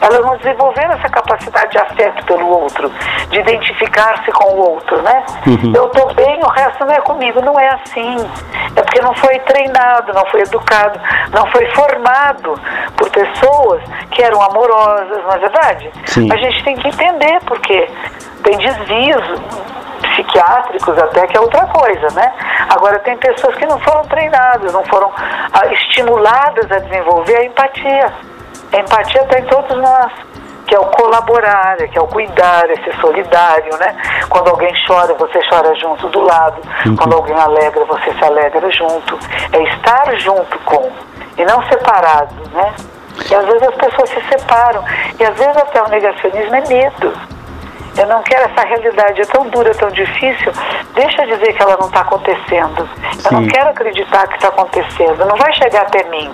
Elas 0.02 0.22
não 0.22 0.38
desenvolveram 0.38 0.94
essa 0.94 1.10
capacidade 1.10 1.72
de 1.72 1.78
afeto 1.78 2.26
pelo 2.26 2.48
outro, 2.48 2.92
de 3.30 3.40
identificar-se 3.40 4.32
com 4.32 4.54
o 4.54 4.72
outro, 4.74 5.02
né? 5.02 5.24
Uhum. 5.46 5.74
Eu 5.76 5.88
estou 5.88 6.14
bem, 6.14 6.40
o 6.44 6.50
resto 6.50 6.86
não 6.86 6.94
é 6.94 7.02
comigo. 7.02 7.42
Não 7.42 7.60
é 7.60 7.70
assim. 7.70 8.18
É 8.76 8.82
porque 8.82 9.02
não 9.02 9.16
foi 9.16 9.40
treinado, 9.40 10.14
não 10.14 10.26
foi 10.28 10.42
educado, 10.42 11.00
não 11.32 11.46
foi 11.48 11.66
formado 11.74 12.54
por 12.96 13.10
pessoas 13.10 13.82
que 14.12 14.24
eram 14.24 14.42
amorosas, 14.42 15.24
não 15.24 15.32
é 15.32 15.38
verdade? 15.40 15.92
Sim. 16.06 16.32
A 16.32 16.38
gente 16.38 16.64
tem 16.64 16.76
que 16.76 16.88
entender 16.88 17.40
porque 17.46 17.90
tem 18.44 18.58
desvios 18.58 19.42
psiquiátricos 20.02 20.98
até 20.98 21.28
que 21.28 21.38
é 21.38 21.40
outra 21.40 21.66
coisa, 21.68 22.08
né? 22.14 22.32
Agora 22.70 23.00
tem 23.00 23.18
pessoas 23.18 23.56
que 23.56 23.66
não 23.66 23.80
foram 23.80 24.04
treinadas, 24.06 24.72
não 24.74 24.84
foram 24.86 25.12
ah, 25.18 25.74
estimuladas 25.74 26.72
a 26.72 26.80
desenvolver 26.80 27.38
a 27.38 27.46
empatia. 27.46 28.14
A 28.74 28.78
empatia 28.78 29.22
está 29.22 29.40
em 29.40 29.46
todos 29.46 29.78
nós, 29.78 30.12
que 30.68 30.76
é 30.76 30.80
o 30.80 30.86
colaborar, 30.88 31.78
que 31.78 31.98
é 31.98 32.02
o 32.02 32.08
cuidar, 32.08 32.70
é 32.70 32.76
ser 32.76 32.94
solidário, 33.00 33.78
né? 33.78 33.96
Quando 34.30 34.50
alguém 34.50 34.74
chora, 34.86 35.14
você 35.14 35.40
chora 35.50 35.74
junto 35.76 36.10
do 36.10 36.22
lado. 36.22 36.62
Uhum. 36.86 36.96
Quando 36.96 37.14
alguém 37.16 37.36
alegra, 37.36 37.86
você 37.86 38.14
se 38.14 38.24
alegra 38.24 38.70
junto. 38.72 39.18
É 39.54 39.64
estar 39.64 40.14
junto 40.18 40.60
com, 40.60 40.92
e 41.38 41.46
não 41.46 41.64
separado, 41.68 42.36
né? 42.52 42.76
E 43.30 43.36
às 43.36 43.46
vezes 43.46 43.64
as 43.64 43.76
pessoas 43.76 44.10
se 44.10 44.22
separam. 44.30 44.84
E 45.20 45.24
às 45.24 45.36
vezes 45.38 45.58
até 45.58 45.82
o 45.82 45.90
negacionismo 45.90 46.56
é 46.56 46.68
medo. 46.68 47.14
Eu 47.98 48.06
não 48.06 48.22
quero 48.22 48.44
essa 48.44 48.68
realidade, 48.68 49.22
é 49.22 49.26
tão 49.26 49.48
dura, 49.48 49.74
tão 49.74 49.90
difícil. 49.90 50.52
Deixa 50.94 51.24
eu 51.24 51.36
dizer 51.36 51.54
que 51.54 51.64
ela 51.64 51.78
não 51.80 51.88
está 51.88 52.02
acontecendo. 52.02 52.88
Eu 53.26 53.32
não 53.32 53.48
quero 53.48 53.70
acreditar 53.70 54.28
que 54.28 54.36
está 54.36 54.50
acontecendo. 54.50 55.26
Não 55.26 55.36
vai 55.36 55.52
chegar 55.54 55.82
até 55.82 56.04
mim. 56.10 56.32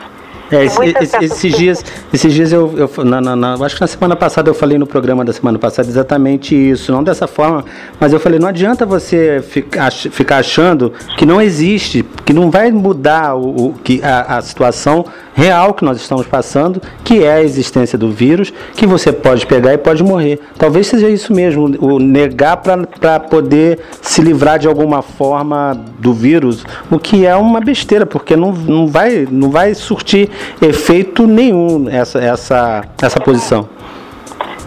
É, 0.54 0.66
esse, 0.66 0.82
esse, 1.02 1.26
esses 1.26 1.58
dias, 1.58 1.86
esses 2.13 2.34
dias 2.34 2.52
eu, 2.52 2.74
eu 2.78 3.04
na, 3.04 3.20
na, 3.20 3.36
na, 3.36 3.54
acho 3.66 3.76
que 3.76 3.82
na 3.82 3.88
semana 3.88 4.16
passada 4.16 4.50
eu 4.50 4.54
falei 4.54 4.78
no 4.78 4.86
programa 4.86 5.26
da 5.26 5.34
semana 5.34 5.58
passada 5.58 5.88
exatamente 5.88 6.56
isso, 6.56 6.92
não 6.92 7.04
dessa 7.04 7.26
forma, 7.28 7.66
mas 8.00 8.13
eu 8.13 8.20
falei 8.20 8.39
não 8.39 8.48
adianta 8.48 8.86
você 8.86 9.44
ficar, 9.48 9.92
ficar 9.92 10.38
achando 10.38 10.94
que 11.18 11.26
não 11.26 11.42
existe, 11.42 12.06
que 12.24 12.34
não 12.34 12.52
vai 12.52 12.72
mudar 12.72 13.36
o, 13.36 13.70
o 13.70 13.74
que 13.74 14.02
a, 14.04 14.38
a 14.38 14.42
situação 14.42 15.06
real 15.34 15.74
que 15.74 15.84
nós 15.84 15.98
estamos 15.98 16.28
passando, 16.28 16.82
que 17.04 17.24
é 17.24 17.34
a 17.34 17.44
existência 17.44 17.98
do 17.98 18.12
vírus, 18.12 18.54
que 18.76 18.86
você 18.86 19.12
pode 19.12 19.46
pegar 19.46 19.74
e 19.74 19.78
pode 19.78 20.04
morrer. 20.04 20.39
Talvez 20.58 20.88
seja 20.88 21.10
isso 21.10 21.34
mesmo, 21.34 21.76
o 21.80 22.00
negar 22.00 22.58
para 22.58 23.20
poder 23.20 23.80
se 24.02 24.22
livrar 24.22 24.60
de 24.60 24.68
alguma 24.68 25.02
forma 25.02 25.74
do 26.00 26.13
vírus, 26.13 26.63
o 26.89 27.00
que 27.00 27.26
é 27.26 27.36
uma 27.36 27.60
besteira, 27.60 28.06
porque 28.06 28.36
não, 28.36 28.52
não, 28.52 28.88
vai, 28.88 29.28
não 29.30 29.50
vai 29.50 29.74
surtir 29.74 30.30
efeito 30.62 31.28
nenhum 31.28 31.88
essa, 31.90 32.20
essa, 32.20 32.82
essa 33.02 33.20
posição. 33.20 33.68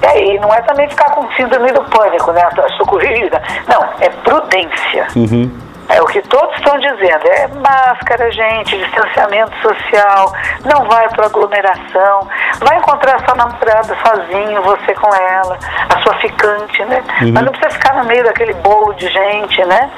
É, 0.03 0.25
e 0.25 0.39
não 0.39 0.53
é 0.53 0.61
também 0.63 0.89
ficar 0.89 1.11
com 1.11 1.31
síndrome 1.33 1.73
do 1.73 1.83
pânico, 1.85 2.31
né? 2.33 2.43
Socorrida. 2.77 3.43
Não, 3.67 3.83
é 4.01 4.09
prudência. 4.09 5.07
Uhum. 5.17 5.51
É 5.89 6.03
o 6.03 6.07
que 6.07 6.21
todos 6.23 6.55
estão 6.57 6.79
dizendo, 6.79 7.27
é 7.29 7.49
máscara, 7.49 8.31
gente, 8.33 8.77
distanciamento 8.77 9.53
social, 9.63 10.33
não 10.65 10.85
vai 10.87 11.09
para 11.11 11.27
aglomeração, 11.27 12.29
vai 12.59 12.77
encontrar 12.79 13.25
sua 13.25 13.35
namorada 13.37 13.97
sozinho, 14.05 14.63
você 14.63 14.95
com 14.95 15.15
ela, 15.15 15.59
a 15.89 16.03
sua 16.03 16.15
ficante, 16.15 16.85
né? 16.87 17.03
Uhum. 17.23 17.33
Mas 17.33 17.45
não 17.45 17.53
precisa 17.53 17.71
ficar 17.71 17.95
no 17.95 18.05
meio 18.05 18.25
daquele 18.25 18.55
bolo 18.55 18.95
de 18.95 19.09
gente, 19.09 19.65
né? 19.65 19.91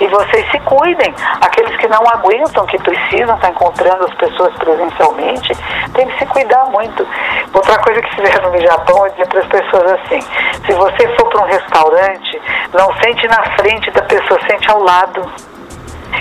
E 0.00 0.06
vocês 0.08 0.50
se 0.50 0.58
cuidem. 0.60 1.14
Aqueles 1.40 1.76
que 1.76 1.88
não 1.88 2.02
aguentam, 2.08 2.66
que 2.66 2.78
precisam 2.78 3.34
estar 3.36 3.50
encontrando 3.50 4.04
as 4.04 4.14
pessoas 4.14 4.54
presencialmente, 4.54 5.54
tem 5.92 6.06
que 6.08 6.18
se 6.18 6.26
cuidar 6.26 6.64
muito. 6.66 7.06
Outra 7.52 7.78
coisa 7.78 8.00
que 8.00 8.16
fizeram 8.16 8.50
no 8.50 8.60
Japão 8.60 9.06
é 9.06 9.10
dizer 9.10 9.28
para 9.28 9.40
as 9.40 9.46
pessoas 9.46 9.92
assim, 9.92 10.20
se 10.66 10.72
você 10.72 11.08
for 11.16 11.28
para 11.28 11.42
um 11.42 11.46
restaurante, 11.46 12.42
não 12.72 12.92
sente 13.02 13.28
na 13.28 13.42
frente 13.56 13.90
da 13.90 14.02
pessoa, 14.02 14.40
sente 14.48 14.70
ao 14.70 14.82
lado. 14.82 15.33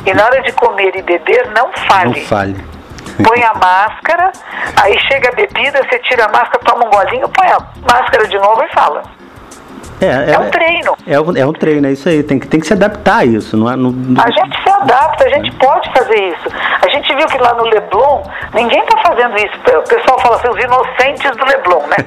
E 0.06 0.14
na 0.14 0.26
hora 0.26 0.42
de 0.42 0.52
comer 0.54 0.96
e 0.96 1.02
beber, 1.02 1.52
não 1.56 1.72
fale. 1.88 2.20
Não 2.20 2.28
fale. 2.28 2.74
Põe 3.24 3.44
a 3.44 3.54
máscara, 3.54 4.32
aí 4.82 4.98
chega 5.08 5.30
a 5.30 5.32
bebida, 5.34 5.84
você 5.84 6.00
tira 6.00 6.26
a 6.26 6.30
máscara, 6.30 6.60
toma 6.64 6.86
um 6.86 6.90
golinho, 6.90 7.30
põe 7.30 7.48
a 7.48 7.60
máscara 7.82 8.28
de 8.28 8.38
novo 8.38 8.64
e 8.64 8.74
fala. 8.74 9.04
É, 10.02 10.32
é, 10.32 10.34
é, 10.34 10.40
um 10.40 10.50
treino. 10.50 10.98
É, 11.08 11.20
um, 11.20 11.38
é 11.38 11.46
um 11.46 11.54
treino, 11.54 11.88
é 11.88 11.92
isso 11.92 12.10
aí. 12.10 12.24
Tem 12.24 12.38
que, 12.38 12.48
tem 12.48 12.60
que 12.60 12.68
se 12.68 12.74
adaptar 12.74 13.20
a 13.20 13.26
isso. 13.26 13.56
Não 13.56 13.72
é, 13.72 13.76
não, 13.76 13.92
não... 13.92 14.22
A 14.22 14.30
gente 14.30 14.62
se 14.62 14.70
adapta, 14.70 15.26
a 15.26 15.30
gente 15.30 15.52
pode 15.54 15.92
fazer 15.94 16.30
isso. 16.30 16.50
A 16.82 16.90
gente 16.90 17.16
viu 17.16 17.26
que 17.28 17.38
lá 17.38 17.54
no 17.54 17.64
Leblon, 17.64 18.24
ninguém 18.54 18.80
está 18.82 18.98
fazendo 18.98 19.36
isso. 19.38 19.56
O 19.78 19.84
pessoal 19.84 20.20
fala 20.20 20.36
assim, 20.36 20.50
os 20.50 20.64
inocentes 20.64 21.32
do 21.32 21.46
Leblon, 21.46 21.88
né? 21.88 21.98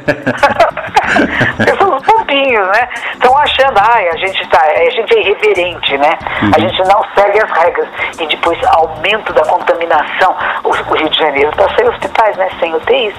São 2.06 2.15
os 2.26 2.36
bobinhos, 2.36 2.66
né? 2.68 2.88
Estão 3.12 3.36
achando, 3.38 3.78
ai, 3.78 4.08
a 4.08 4.16
gente, 4.16 4.48
tá, 4.48 4.60
a 4.60 4.90
gente 4.90 5.14
é 5.14 5.20
irreverente, 5.20 5.96
né? 5.98 6.18
Uhum. 6.42 6.50
A 6.54 6.58
gente 6.60 6.78
não 6.88 7.04
segue 7.14 7.38
as 7.42 7.50
regras. 7.50 7.88
E 8.20 8.26
depois, 8.26 8.58
aumento 8.64 9.32
da 9.32 9.44
contaminação. 9.44 10.34
O, 10.64 10.68
o 10.70 10.96
Rio 10.96 11.08
de 11.08 11.18
Janeiro 11.18 11.50
está 11.50 11.68
sem 11.76 11.88
hospitais, 11.88 12.36
né? 12.36 12.48
Sem 12.58 12.74
UTIs. 12.74 13.14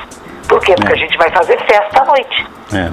Por 0.48 0.60
quê? 0.62 0.76
Porque 0.76 0.94
é. 0.94 0.96
a 0.96 1.00
gente 1.00 1.18
vai 1.18 1.30
fazer 1.32 1.58
festa 1.66 2.02
à 2.02 2.06
noite. 2.06 2.48
É. 2.74 2.90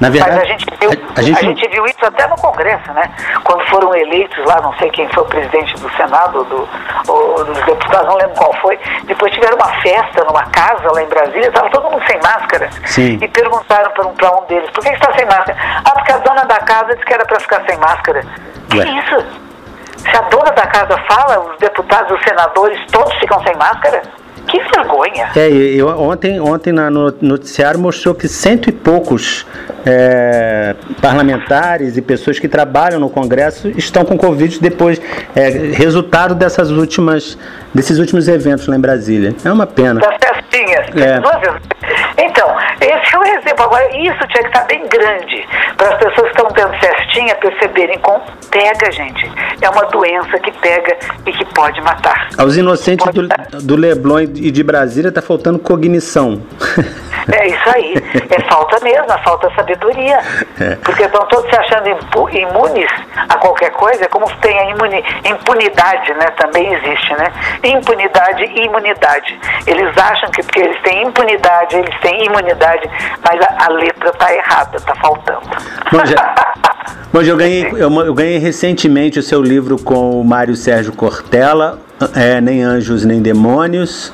Na 0.00 0.10
verdade, 0.10 0.36
Mas 0.36 0.42
a 0.42 0.44
gente, 0.44 0.66
viu, 0.80 0.90
a, 0.90 1.18
a, 1.20 1.22
gente... 1.22 1.38
a 1.38 1.42
gente 1.42 1.68
viu 1.68 1.86
isso 1.86 2.04
até 2.04 2.26
no 2.28 2.36
Congresso, 2.36 2.92
né? 2.92 3.10
Quando 3.44 3.64
foram 3.66 3.94
eleitos 3.94 4.44
lá, 4.44 4.60
não 4.60 4.72
sei 4.78 4.90
quem 4.90 5.08
foi 5.08 5.22
o 5.22 5.26
presidente 5.26 5.74
do 5.78 5.90
Senado, 5.96 6.44
do, 6.44 6.68
ou 7.08 7.44
dos 7.44 7.58
deputados, 7.64 8.06
não 8.06 8.16
lembro 8.16 8.34
qual 8.36 8.52
foi. 8.60 8.78
Depois 9.04 9.32
tiveram 9.32 9.56
uma 9.56 9.72
festa 9.82 10.24
numa 10.24 10.44
casa 10.46 10.92
lá 10.92 11.02
em 11.02 11.08
Brasília, 11.08 11.48
estava 11.48 11.70
todo 11.70 11.90
mundo 11.90 12.02
sem 12.06 12.20
máscara. 12.20 12.70
Sim. 12.86 13.18
E 13.20 13.28
perguntaram 13.28 13.90
para 13.92 14.06
um, 14.06 14.42
um 14.42 14.46
deles, 14.46 14.70
por 14.70 14.84
que 14.84 14.90
está 14.90 15.12
sem 15.14 15.26
máscara? 15.26 15.56
Ah, 15.84 15.92
porque 15.92 16.12
a 16.12 16.18
dona 16.18 16.44
da 16.44 16.58
casa 16.60 16.94
disse 16.94 17.04
que 17.04 17.14
era 17.14 17.24
para 17.24 17.40
ficar 17.40 17.62
sem 17.68 17.78
máscara. 17.78 18.22
Que 18.70 18.78
Ué. 18.78 18.84
isso? 18.84 19.46
Se 19.98 20.16
a 20.16 20.20
dona 20.22 20.52
da 20.52 20.66
casa 20.66 20.96
fala, 21.08 21.40
os 21.40 21.58
deputados, 21.58 22.12
os 22.12 22.22
senadores, 22.22 22.78
todos 22.92 23.12
ficam 23.14 23.42
sem 23.42 23.56
máscara? 23.56 24.02
Que 24.46 24.58
vergonha! 24.74 25.30
É, 25.34 25.48
eu, 25.48 25.88
ontem, 25.88 26.40
ontem 26.40 26.72
na, 26.72 26.90
no 26.90 27.12
noticiário 27.20 27.80
mostrou 27.80 28.14
que 28.14 28.28
cento 28.28 28.68
e 28.68 28.72
poucos 28.72 29.46
é, 29.84 30.74
parlamentares 31.00 31.96
e 31.96 32.02
pessoas 32.02 32.38
que 32.38 32.48
trabalham 32.48 33.00
no 33.00 33.10
Congresso 33.10 33.68
estão 33.76 34.04
com 34.04 34.16
Covid 34.16 34.60
depois, 34.60 35.00
é, 35.34 35.48
resultado 35.48 36.34
dessas 36.34 36.70
últimas, 36.70 37.36
desses 37.76 37.98
últimos 37.98 38.26
eventos 38.26 38.66
lá 38.66 38.74
em 38.74 38.80
Brasília. 38.80 39.34
É 39.44 39.52
uma 39.52 39.66
pena. 39.66 40.00
Das 40.00 40.16
festinhas. 40.16 40.86
É. 40.96 42.24
Então, 42.24 42.56
esse 42.80 43.14
é 43.14 43.18
o 43.18 43.24
exemplo. 43.24 43.64
Agora, 43.64 43.84
isso 43.96 44.18
tinha 44.28 44.42
que 44.42 44.48
estar 44.48 44.64
bem 44.64 44.86
grande 44.88 45.46
para 45.76 45.88
as 45.90 45.98
pessoas 45.98 46.32
que 46.32 46.38
estão 46.38 46.48
tendo 46.52 46.72
festinha 46.78 47.34
perceberem 47.36 47.98
como 47.98 48.20
pega, 48.50 48.90
gente. 48.90 49.30
É 49.60 49.68
uma 49.68 49.84
doença 49.86 50.38
que 50.38 50.50
pega 50.52 50.96
e 51.26 51.32
que 51.32 51.44
pode 51.54 51.80
matar. 51.82 52.28
Aos 52.38 52.56
inocentes 52.56 53.06
do, 53.12 53.28
do 53.62 53.76
Leblon 53.76 54.20
e 54.20 54.50
de 54.50 54.62
Brasília 54.62 55.10
está 55.10 55.20
faltando 55.20 55.58
cognição. 55.58 56.42
É 57.32 57.48
isso 57.48 57.70
aí. 57.74 57.94
É 58.30 58.40
falta 58.48 58.78
mesmo, 58.84 59.10
a 59.10 59.18
falta 59.18 59.50
sabedoria. 59.56 60.20
É. 60.60 60.76
Porque 60.76 61.02
estão 61.02 61.26
todos 61.26 61.50
se 61.50 61.56
achando 61.56 61.88
imunes 61.88 62.90
a 63.16 63.36
qualquer 63.38 63.70
coisa, 63.72 64.08
como 64.08 64.30
tem 64.36 64.56
a 64.56 64.70
imuni, 64.70 65.04
impunidade, 65.24 66.14
né? 66.14 66.26
Também 66.38 66.72
existe, 66.74 67.14
né? 67.14 67.32
Impunidade 67.66 68.44
e 68.44 68.64
imunidade. 68.64 69.38
Eles 69.66 69.96
acham 69.96 70.30
que 70.30 70.42
porque 70.42 70.60
eles 70.60 70.80
têm 70.82 71.06
impunidade, 71.06 71.76
eles 71.76 72.00
têm 72.00 72.24
imunidade, 72.24 72.88
mas 73.24 73.40
a, 73.40 73.66
a 73.66 73.68
letra 73.70 74.10
está 74.10 74.34
errada, 74.34 74.76
está 74.76 74.94
faltando. 74.96 75.48
Bom, 75.90 76.06
já, 76.06 76.34
bom, 77.12 77.22
eu 77.22 77.36
ganhei, 77.36 77.66
eu, 77.72 77.92
eu 78.02 78.14
ganhei 78.14 78.38
recentemente 78.38 79.18
o 79.18 79.22
seu 79.22 79.42
livro 79.42 79.78
com 79.78 80.20
o 80.20 80.24
Mário 80.24 80.54
Sérgio 80.54 80.92
Cortella, 80.92 81.78
é, 82.14 82.40
Nem 82.40 82.62
Anjos 82.62 83.04
Nem 83.04 83.20
Demônios. 83.20 84.12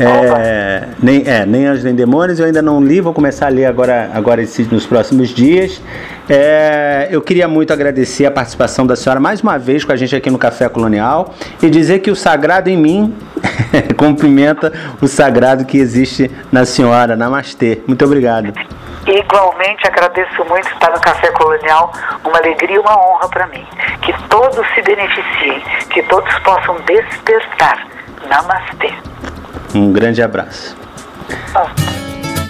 É, 0.00 0.88
nem, 1.02 1.22
é, 1.26 1.44
nem 1.44 1.66
Anjos 1.66 1.84
Nem 1.84 1.94
Demônios, 1.94 2.38
eu 2.38 2.46
ainda 2.46 2.62
não 2.62 2.80
li, 2.80 3.00
vou 3.00 3.12
começar 3.12 3.46
a 3.46 3.48
ler 3.48 3.66
agora, 3.66 4.10
agora 4.14 4.42
nos 4.70 4.86
próximos 4.86 5.30
dias. 5.30 5.82
É, 6.28 7.08
eu 7.10 7.22
queria 7.22 7.48
muito 7.48 7.72
agradecer 7.72 8.26
a 8.26 8.30
participação 8.30 8.86
da 8.86 8.94
senhora 8.94 9.18
mais 9.18 9.40
uma 9.40 9.58
vez 9.58 9.84
com 9.84 9.92
a 9.92 9.96
gente 9.96 10.14
aqui 10.14 10.30
no 10.30 10.38
Café 10.38 10.68
Colonial 10.68 11.34
e 11.62 11.70
dizer 11.70 12.00
que 12.00 12.10
o 12.10 12.16
sagrado 12.16 12.68
em 12.68 12.76
mim 12.76 13.16
cumprimenta 13.96 14.72
o 15.00 15.08
sagrado 15.08 15.64
que 15.64 15.78
existe 15.78 16.30
na 16.52 16.64
senhora. 16.64 17.16
Namastê. 17.16 17.80
Muito 17.86 18.04
obrigado. 18.04 18.52
Igualmente 19.06 19.86
agradeço 19.86 20.44
muito 20.44 20.68
estar 20.68 20.90
no 20.90 21.00
Café 21.00 21.28
Colonial, 21.32 21.90
uma 22.24 22.36
alegria 22.36 22.76
e 22.76 22.78
uma 22.78 22.94
honra 22.94 23.28
para 23.30 23.46
mim. 23.46 23.66
Que 24.02 24.12
todos 24.28 24.66
se 24.74 24.82
beneficiem, 24.82 25.62
que 25.90 26.02
todos 26.04 26.32
possam 26.40 26.76
despertar. 26.86 27.86
Namastê. 28.28 28.92
Um 29.74 29.92
grande 29.92 30.22
abraço. 30.22 30.76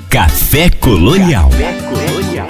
Café 0.08 0.70
Colonial. 0.70 1.50
Café 1.50 1.72
Colonial. 1.82 2.48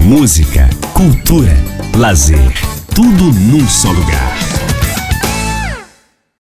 Música, 0.00 0.68
cultura, 0.92 1.56
lazer, 1.96 2.52
tudo 2.94 3.32
num 3.32 3.66
só 3.66 3.90
lugar. 3.90 4.45